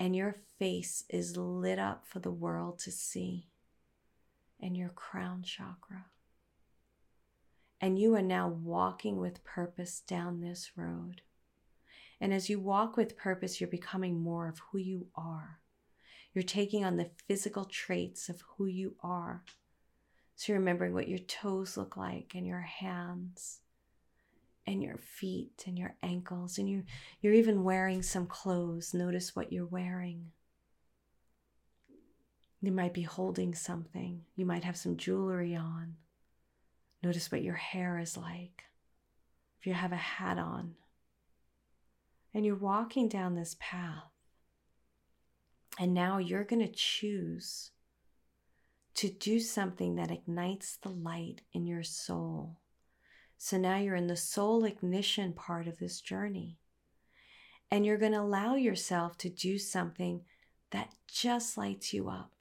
[0.00, 3.48] And your face is lit up for the world to see.
[4.58, 6.06] And your crown chakra.
[7.82, 11.20] And you are now walking with purpose down this road.
[12.18, 15.60] And as you walk with purpose, you're becoming more of who you are.
[16.32, 19.44] You're taking on the physical traits of who you are.
[20.36, 23.60] So you're remembering what your toes look like and your hands
[24.66, 26.58] and your feet and your ankles.
[26.58, 26.84] And you,
[27.20, 28.94] you're even wearing some clothes.
[28.94, 30.32] Notice what you're wearing.
[32.62, 34.22] You might be holding something.
[34.36, 35.96] You might have some jewelry on.
[37.02, 38.64] Notice what your hair is like.
[39.58, 40.74] If you have a hat on,
[42.32, 44.04] and you're walking down this path.
[45.78, 47.70] And now you're going to choose
[48.94, 52.59] to do something that ignites the light in your soul.
[53.42, 56.58] So now you're in the soul ignition part of this journey.
[57.70, 60.22] And you're going to allow yourself to do something
[60.72, 62.32] that just lights you up.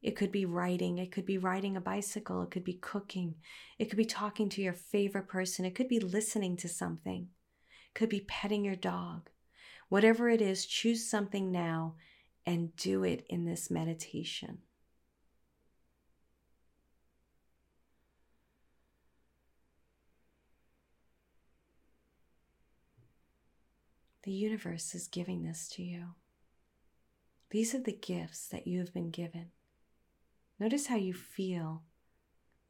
[0.00, 3.34] It could be writing, it could be riding a bicycle, it could be cooking,
[3.78, 7.28] it could be talking to your favorite person, it could be listening to something,
[7.88, 9.30] it could be petting your dog,
[9.88, 11.94] Whatever it is, choose something now
[12.46, 14.58] and do it in this meditation.
[24.24, 26.14] The universe is giving this to you.
[27.50, 29.50] These are the gifts that you have been given.
[30.58, 31.82] Notice how you feel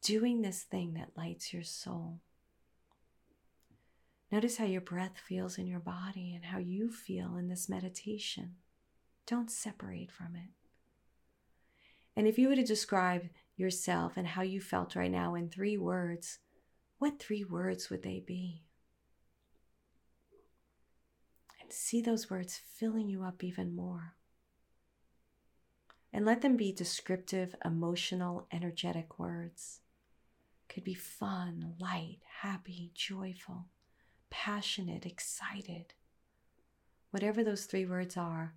[0.02, 2.20] doing this thing that lights your soul.
[4.32, 8.56] Notice how your breath feels in your body and how you feel in this meditation.
[9.26, 10.50] Don't separate from it.
[12.16, 15.78] And if you were to describe yourself and how you felt right now in three
[15.78, 16.40] words,
[16.98, 18.64] what three words would they be?
[21.60, 24.14] And see those words filling you up even more.
[26.12, 29.80] And let them be descriptive, emotional, energetic words.
[30.68, 33.66] Could be fun, light, happy, joyful
[34.34, 35.94] passionate, excited.
[37.12, 38.54] Whatever those three words are,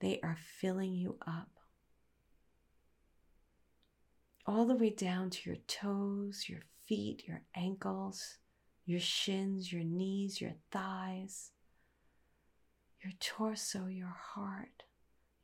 [0.00, 1.60] they are filling you up.
[4.44, 8.38] All the way down to your toes, your feet, your ankles,
[8.84, 11.52] your shins, your knees, your thighs,
[13.04, 14.82] your torso, your heart,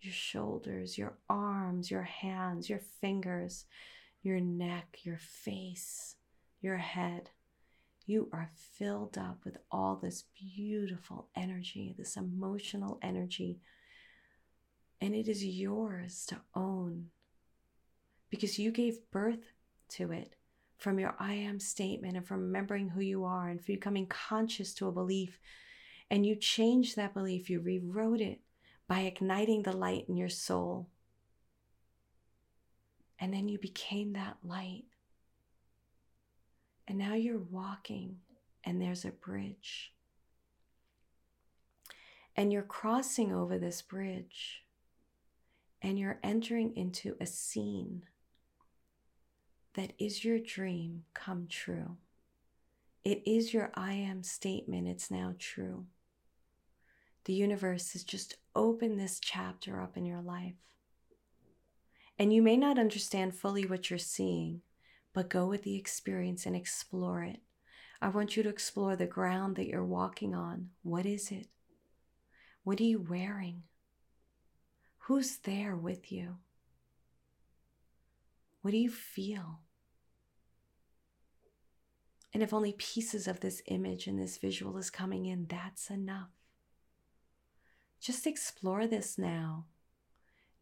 [0.01, 3.67] your shoulders, your arms, your hands, your fingers,
[4.23, 6.17] your neck, your face,
[6.61, 7.31] your head
[8.11, 13.61] you are filled up with all this beautiful energy, this emotional energy,
[15.01, 17.07] and it is yours to own
[18.29, 19.53] because you gave birth
[19.91, 20.35] to it
[20.77, 24.75] from your I am statement and from remembering who you are and from becoming conscious
[24.75, 25.39] to a belief.
[26.11, 28.41] And you changed that belief, you rewrote it
[28.89, 30.89] by igniting the light in your soul
[33.21, 34.85] And then you became that light.
[36.89, 38.17] And now you're walking,
[38.65, 39.93] and there's a bridge.
[42.35, 44.65] And you're crossing over this bridge,
[45.83, 48.05] and you're entering into a scene
[49.75, 51.97] that is your dream come true.
[53.05, 55.85] It is your I am statement, it's now true.
[57.25, 60.55] The universe has just opened this chapter up in your life.
[62.19, 64.63] And you may not understand fully what you're seeing,
[65.13, 67.41] but go with the experience and explore it.
[68.03, 70.71] I want you to explore the ground that you're walking on.
[70.83, 71.49] What is it?
[72.65, 73.63] What are you wearing?
[75.05, 76.37] Who's there with you?
[78.63, 79.61] What do you feel?
[82.33, 86.29] And if only pieces of this image and this visual is coming in, that's enough.
[88.01, 89.67] Just explore this now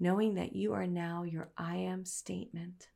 [0.01, 2.89] knowing that you are now your I am statement.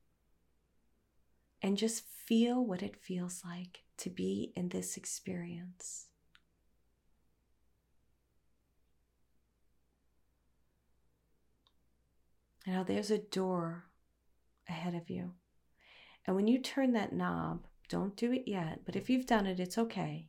[1.61, 6.07] And just feel what it feels like to be in this experience.
[12.67, 13.87] Now there's a door
[14.69, 15.33] ahead of you.
[16.27, 19.59] And when you turn that knob, don't do it yet, but if you've done it,
[19.59, 20.29] it's okay.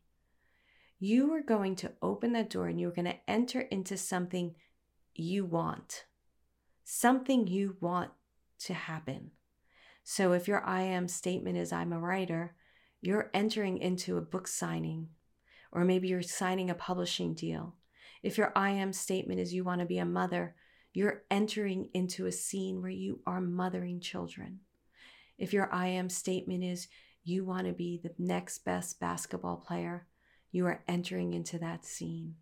[1.05, 4.55] You are going to open that door and you're going to enter into something
[5.13, 6.05] you want
[6.83, 8.11] something you want
[8.59, 9.31] to happen.
[10.03, 12.55] So if your I am statement is I'm a writer,
[13.01, 15.09] you're entering into a book signing,
[15.71, 17.75] or maybe you're signing a publishing deal.
[18.21, 20.55] If your I am statement is you want to be a mother,
[20.93, 24.59] you're entering into a scene where you are mothering children.
[25.37, 26.87] If your I am statement is
[27.23, 30.07] you want to be the next best basketball player,
[30.53, 32.35] you are entering into that scene.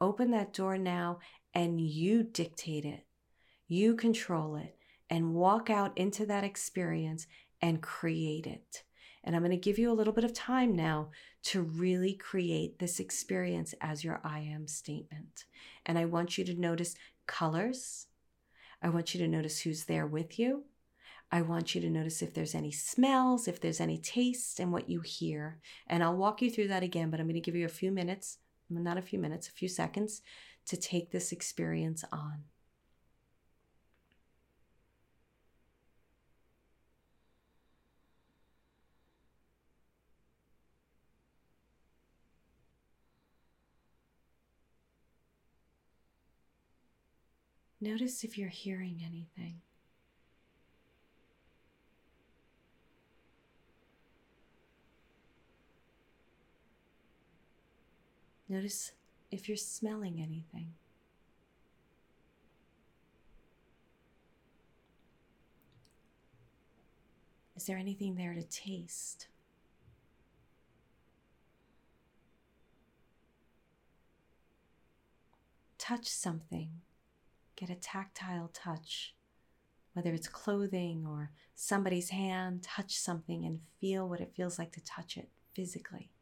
[0.00, 1.20] Open that door now
[1.54, 3.06] and you dictate it.
[3.68, 4.76] You control it
[5.08, 7.26] and walk out into that experience
[7.62, 8.82] and create it.
[9.22, 11.10] And I'm going to give you a little bit of time now
[11.44, 15.44] to really create this experience as your I am statement.
[15.86, 16.96] And I want you to notice
[17.26, 18.08] colors.
[18.82, 20.64] I want you to notice who's there with you.
[21.32, 24.88] I want you to notice if there's any smells, if there's any taste, and what
[24.88, 25.58] you hear.
[25.88, 27.90] And I'll walk you through that again, but I'm going to give you a few
[27.90, 28.38] minutes,
[28.70, 30.22] not a few minutes, a few seconds
[30.66, 32.44] to take this experience on.
[47.80, 49.60] Notice if you're hearing anything.
[58.54, 58.92] Notice
[59.32, 60.74] if you're smelling anything.
[67.56, 69.26] Is there anything there to taste?
[75.76, 76.70] Touch something
[77.56, 79.16] get a tactile touch,
[79.94, 84.84] whether it's clothing or somebody's hand, touch something and feel what it feels like to
[84.84, 86.13] touch it physically.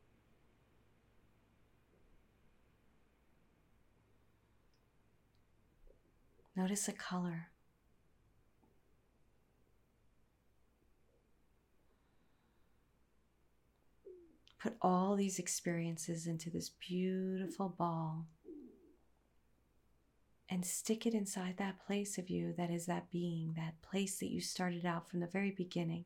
[6.55, 7.49] Notice a color.
[14.61, 18.27] Put all these experiences into this beautiful ball
[20.49, 24.31] and stick it inside that place of you that is that being, that place that
[24.31, 26.05] you started out from the very beginning,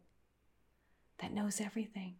[1.21, 2.15] that knows everything.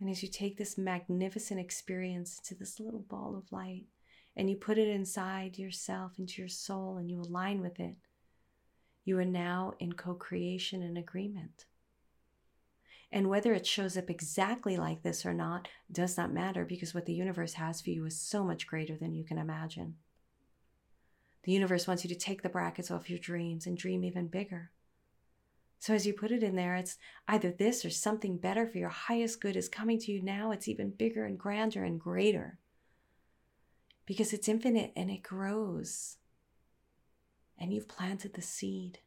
[0.00, 3.86] And as you take this magnificent experience to this little ball of light
[4.38, 7.96] and you put it inside yourself, into your soul, and you align with it,
[9.04, 11.66] you are now in co creation and agreement.
[13.10, 17.06] And whether it shows up exactly like this or not does not matter because what
[17.06, 19.96] the universe has for you is so much greater than you can imagine.
[21.42, 24.70] The universe wants you to take the brackets off your dreams and dream even bigger.
[25.80, 28.88] So, as you put it in there, it's either this or something better for your
[28.88, 30.52] highest good is coming to you now.
[30.52, 32.58] It's even bigger and grander and greater
[34.08, 36.16] because it's infinite and it grows.
[37.58, 39.00] And you've planted the seed.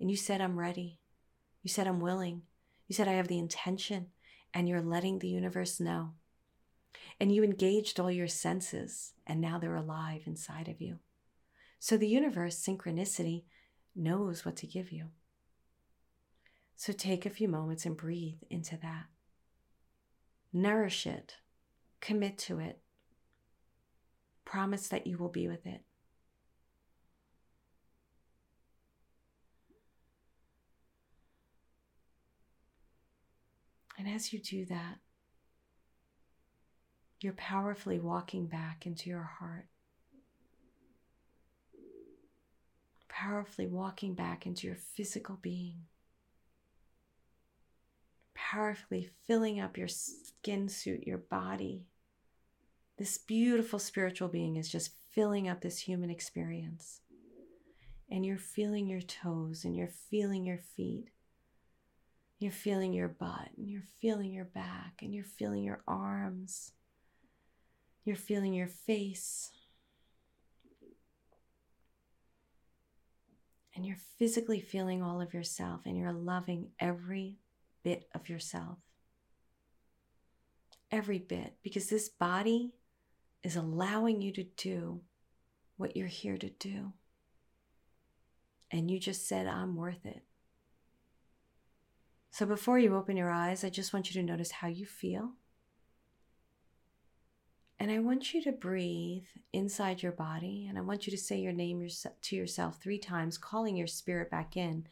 [0.00, 0.98] And you said, I'm ready.
[1.62, 2.42] You said, I'm willing.
[2.88, 4.06] You said, I have the intention.
[4.54, 6.12] And you're letting the universe know.
[7.20, 11.00] And you engaged all your senses, and now they're alive inside of you.
[11.78, 13.44] So the universe, synchronicity,
[13.94, 15.08] knows what to give you.
[16.76, 19.04] So take a few moments and breathe into that.
[20.50, 21.36] Nourish it,
[22.00, 22.80] commit to it,
[24.44, 25.82] promise that you will be with it.
[33.98, 34.96] And as you do that,
[37.20, 39.66] you're powerfully walking back into your heart.
[43.08, 45.82] Powerfully walking back into your physical being.
[48.34, 51.84] Powerfully filling up your skin suit, your body,
[53.00, 57.00] this beautiful spiritual being is just filling up this human experience.
[58.08, 61.08] And you're feeling your toes and you're feeling your feet.
[62.38, 66.70] You're feeling your butt and you're feeling your back and you're feeling your arms
[68.04, 69.50] you're feeling your face.
[73.74, 77.38] And you're physically feeling all of yourself, and you're loving every
[77.82, 78.78] bit of yourself.
[80.90, 82.72] Every bit, because this body
[83.42, 85.00] is allowing you to do
[85.76, 86.92] what you're here to do.
[88.70, 90.22] And you just said, I'm worth it.
[92.30, 95.32] So before you open your eyes, I just want you to notice how you feel.
[97.78, 100.66] And I want you to breathe inside your body.
[100.68, 101.86] And I want you to say your name
[102.22, 104.86] to yourself three times, calling your spirit back in.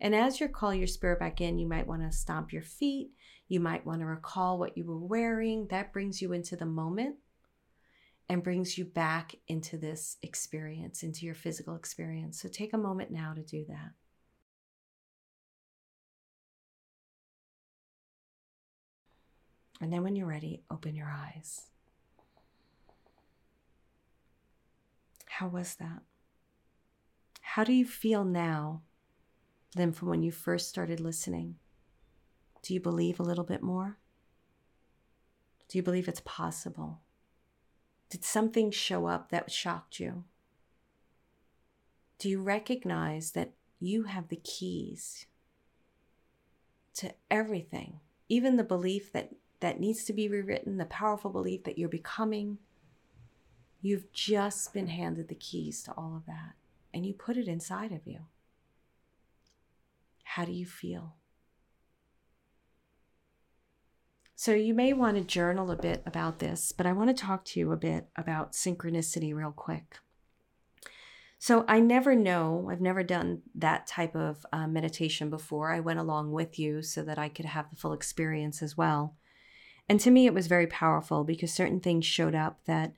[0.00, 3.10] And as you're calling your spirit back in, you might want to stomp your feet.
[3.48, 5.66] You might want to recall what you were wearing.
[5.66, 7.16] That brings you into the moment
[8.28, 12.40] and brings you back into this experience, into your physical experience.
[12.40, 13.92] So take a moment now to do that.
[19.80, 21.68] And then when you're ready, open your eyes.
[25.26, 26.02] How was that?
[27.40, 28.82] How do you feel now
[29.76, 31.56] than from when you first started listening?
[32.62, 33.98] Do you believe a little bit more?
[35.68, 37.00] Do you believe it's possible?
[38.10, 40.24] Did something show up that shocked you?
[42.18, 45.26] Do you recognize that you have the keys
[46.94, 49.30] to everything, even the belief that,
[49.60, 52.58] that needs to be rewritten, the powerful belief that you're becoming,
[53.80, 56.54] You've just been handed the keys to all of that,
[56.92, 58.20] and you put it inside of you.
[60.24, 61.14] How do you feel?
[64.40, 67.44] So, you may want to journal a bit about this, but I want to talk
[67.46, 69.96] to you a bit about synchronicity real quick.
[71.40, 75.72] So, I never know, I've never done that type of uh, meditation before.
[75.72, 79.16] I went along with you so that I could have the full experience as well.
[79.88, 82.92] And to me, it was very powerful because certain things showed up that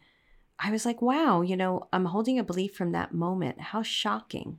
[0.58, 3.62] I was like, wow, you know, I'm holding a belief from that moment.
[3.62, 4.58] How shocking.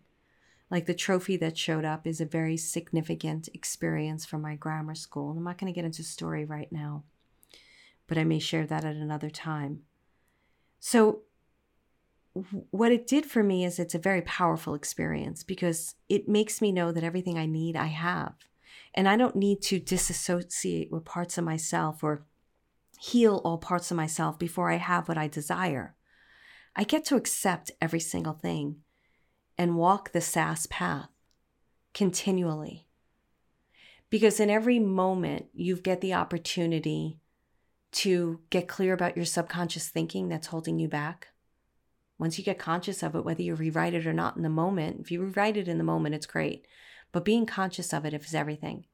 [0.72, 5.32] Like the trophy that showed up is a very significant experience from my grammar school.
[5.32, 7.04] I'm not going to get into story right now,
[8.08, 9.82] but I may share that at another time.
[10.80, 11.24] So,
[12.70, 16.72] what it did for me is it's a very powerful experience because it makes me
[16.72, 18.36] know that everything I need, I have.
[18.94, 22.24] And I don't need to disassociate with parts of myself or
[22.98, 25.96] heal all parts of myself before I have what I desire.
[26.74, 28.78] I get to accept every single thing
[29.62, 31.08] and walk the SAS path
[31.94, 32.88] continually.
[34.10, 37.20] Because in every moment, you get the opportunity
[37.92, 41.28] to get clear about your subconscious thinking that's holding you back.
[42.18, 45.00] Once you get conscious of it, whether you rewrite it or not in the moment,
[45.00, 46.66] if you rewrite it in the moment, it's great.
[47.12, 48.86] But being conscious of it is everything.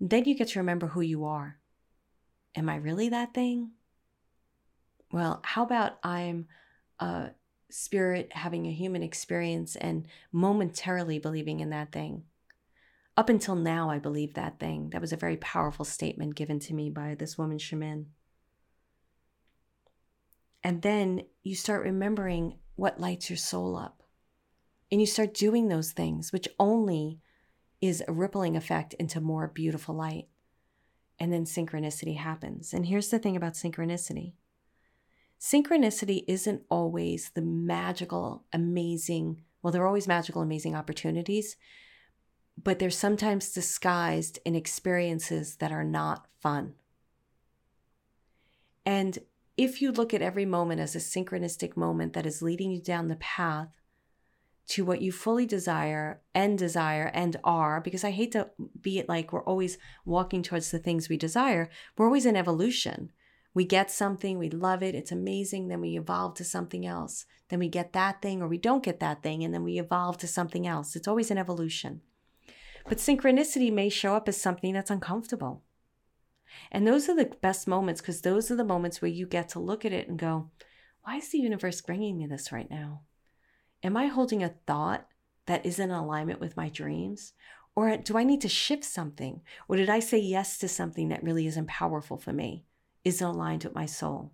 [0.00, 1.60] And then you get to remember who you are.
[2.56, 3.70] Am I really that thing?
[5.12, 6.48] Well, how about I'm
[6.98, 7.30] a
[7.70, 12.24] spirit having a human experience and momentarily believing in that thing?
[13.16, 14.90] Up until now, I believe that thing.
[14.90, 18.06] That was a very powerful statement given to me by this woman, Shaman.
[20.62, 24.02] And then you start remembering what lights your soul up.
[24.90, 27.20] And you start doing those things, which only
[27.80, 30.28] is a rippling effect into more beautiful light
[31.18, 32.72] and then synchronicity happens.
[32.72, 34.32] And here's the thing about synchronicity
[35.40, 41.56] synchronicity isn't always the magical, amazing, well, they're always magical, amazing opportunities,
[42.62, 46.74] but they're sometimes disguised in experiences that are not fun.
[48.84, 49.18] And
[49.56, 53.08] if you look at every moment as a synchronistic moment that is leading you down
[53.08, 53.68] the path
[54.68, 59.32] to what you fully desire and desire and are, because I hate to be like
[59.32, 61.70] we're always walking towards the things we desire.
[61.96, 63.12] We're always in evolution.
[63.56, 67.24] We get something, we love it, it's amazing, then we evolve to something else.
[67.48, 70.18] Then we get that thing or we don't get that thing, and then we evolve
[70.18, 70.94] to something else.
[70.94, 72.02] It's always an evolution.
[72.86, 75.62] But synchronicity may show up as something that's uncomfortable.
[76.70, 79.58] And those are the best moments because those are the moments where you get to
[79.58, 80.50] look at it and go,
[81.04, 83.04] why is the universe bringing me this right now?
[83.82, 85.06] Am I holding a thought
[85.46, 87.32] that is in alignment with my dreams?
[87.74, 89.40] Or do I need to shift something?
[89.66, 92.66] Or did I say yes to something that really isn't powerful for me,
[93.06, 94.32] isn't aligned with my soul?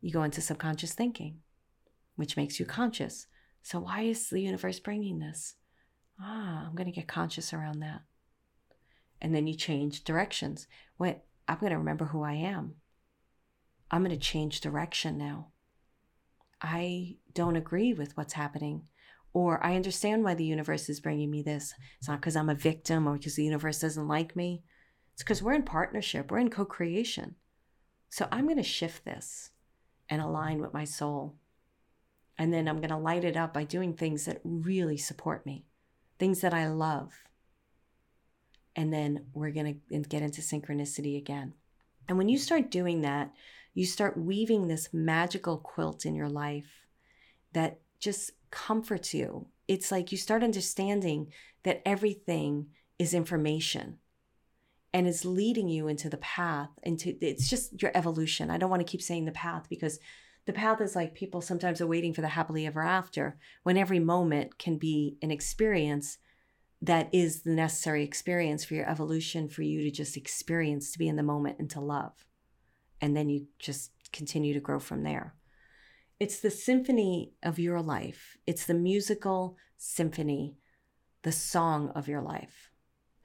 [0.00, 1.40] You go into subconscious thinking,
[2.16, 3.26] which makes you conscious.
[3.62, 5.56] So, why is the universe bringing this?
[6.18, 8.00] Ah, I'm going to get conscious around that.
[9.20, 10.66] And then you change directions.
[10.98, 12.76] Wait, I'm going to remember who I am.
[13.90, 15.48] I'm going to change direction now.
[16.62, 18.88] I don't agree with what's happening.
[19.34, 21.74] Or I understand why the universe is bringing me this.
[21.98, 24.62] It's not because I'm a victim or because the universe doesn't like me.
[25.12, 27.34] It's because we're in partnership, we're in co creation.
[28.10, 29.50] So I'm going to shift this
[30.08, 31.34] and align with my soul.
[32.38, 35.64] And then I'm going to light it up by doing things that really support me,
[36.18, 37.12] things that I love.
[38.76, 41.54] And then we're going to get into synchronicity again.
[42.08, 43.32] And when you start doing that,
[43.74, 46.86] you start weaving this magical quilt in your life
[47.52, 49.46] that just comforts you.
[49.66, 51.32] It's like you start understanding
[51.64, 53.98] that everything is information
[54.92, 58.50] and is leading you into the path into it's just your evolution.
[58.50, 59.98] I don't want to keep saying the path because
[60.46, 64.00] the path is like people sometimes are waiting for the happily ever after when every
[64.00, 66.18] moment can be an experience
[66.80, 71.08] that is the necessary experience for your evolution for you to just experience to be
[71.08, 72.24] in the moment and to love
[73.00, 75.34] and then you just continue to grow from there
[76.20, 78.36] it's the symphony of your life.
[78.46, 80.56] It's the musical symphony,
[81.22, 82.67] the song of your life.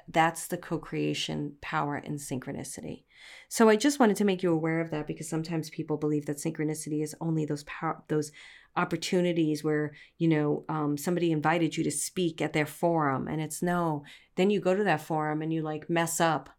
[0.07, 3.03] That's the co creation power and synchronicity.
[3.49, 6.37] So I just wanted to make you aware of that because sometimes people believe that
[6.37, 8.31] synchronicity is only those power, those
[8.75, 13.61] opportunities where you know um, somebody invited you to speak at their forum and it's
[13.61, 14.03] no
[14.35, 16.49] then you go to that forum and you like mess up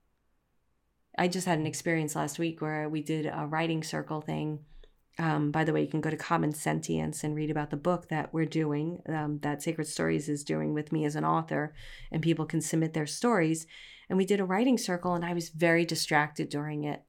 [1.19, 4.61] i just had an experience last week where we did a writing circle thing
[5.19, 8.09] um, by the way, you can go to Common Sentience and read about the book
[8.09, 11.73] that we're doing, um, that Sacred Stories is doing with me as an author,
[12.11, 13.67] and people can submit their stories.
[14.09, 17.03] And we did a writing circle, and I was very distracted during it.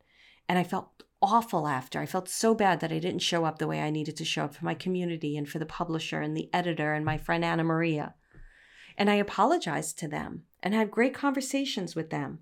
[0.48, 2.00] And I felt awful after.
[2.00, 4.46] I felt so bad that I didn't show up the way I needed to show
[4.46, 7.64] up for my community and for the publisher and the editor and my friend Anna
[7.64, 8.14] Maria.
[8.98, 12.40] And I apologized to them and had great conversations with them.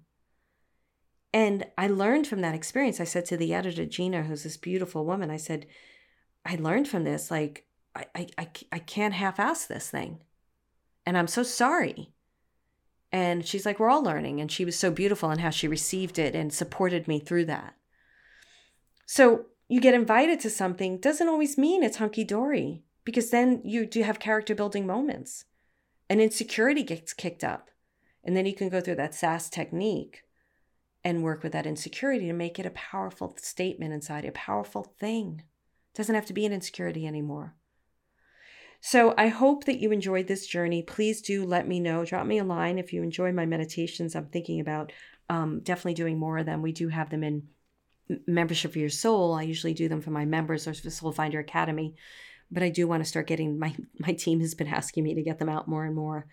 [1.34, 3.00] And I learned from that experience.
[3.00, 5.66] I said to the editor, Gina, who's this beautiful woman, I said,
[6.46, 7.66] I learned from this, like,
[7.96, 8.06] I,
[8.38, 10.20] I, I, can't half ass this thing.
[11.06, 12.12] And I'm so sorry.
[13.12, 14.42] And she's like, We're all learning.
[14.42, 17.76] And she was so beautiful in how she received it and supported me through that.
[19.06, 23.86] So you get invited to something doesn't always mean it's hunky dory because then you
[23.86, 25.46] do have character building moments
[26.10, 27.70] and insecurity gets kicked up.
[28.24, 30.24] And then you can go through that SAS technique
[31.04, 35.44] and work with that insecurity to make it a powerful statement inside, a powerful thing.
[35.94, 37.56] It doesn't have to be an insecurity anymore.
[38.80, 40.82] So I hope that you enjoyed this journey.
[40.82, 42.04] Please do let me know.
[42.04, 44.16] Drop me a line if you enjoy my meditations.
[44.16, 44.92] I'm thinking about
[45.30, 46.62] um, definitely doing more of them.
[46.62, 47.44] We do have them in
[48.28, 49.34] membership for your soul.
[49.34, 51.96] I usually do them for my members or for Soul Finder Academy,
[52.52, 55.24] but I do want to start getting my my team has been asking me to
[55.24, 56.28] get them out more and more.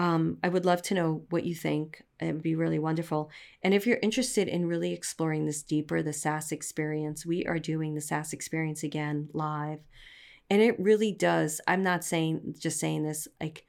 [0.00, 2.02] Um, I would love to know what you think.
[2.20, 3.30] It would be really wonderful.
[3.62, 7.94] And if you're interested in really exploring this deeper, the SAS experience, we are doing
[7.94, 9.80] the SAS experience again live.
[10.48, 11.60] And it really does.
[11.68, 13.66] I'm not saying, just saying this, like,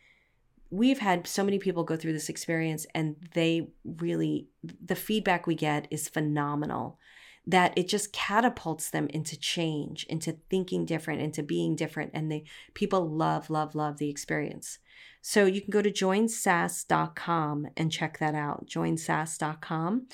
[0.70, 5.56] we've had so many people go through this experience and they really, the feedback we
[5.56, 6.98] get is phenomenal
[7.46, 12.12] that it just catapults them into change, into thinking different, into being different.
[12.14, 14.80] And they people love, love, love the experience.
[15.22, 18.68] So you can go to joinsas.com and check that out.
[18.68, 20.08] Joinsas.com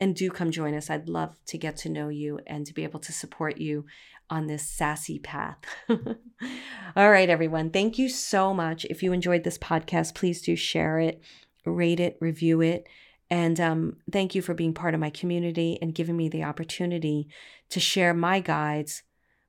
[0.00, 0.90] and do come join us.
[0.90, 3.86] I'd love to get to know you and to be able to support you
[4.30, 5.58] on this sassy path.
[5.88, 7.70] All right, everyone.
[7.70, 8.84] Thank you so much.
[8.86, 11.22] If you enjoyed this podcast, please do share it,
[11.64, 12.88] rate it, review it.
[13.30, 17.28] And um, thank you for being part of my community and giving me the opportunity
[17.70, 19.02] to share my guides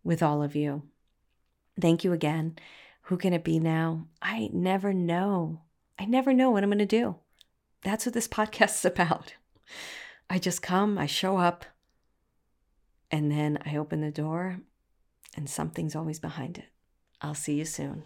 [0.03, 0.83] with all of you.
[1.79, 2.57] Thank you again.
[3.03, 4.07] Who can it be now?
[4.21, 5.61] I never know.
[5.99, 7.17] I never know what I'm going to do.
[7.81, 9.35] That's what this podcast is about.
[10.29, 11.65] I just come, I show up,
[13.11, 14.61] and then I open the door,
[15.35, 16.65] and something's always behind it.
[17.21, 18.03] I'll see you soon.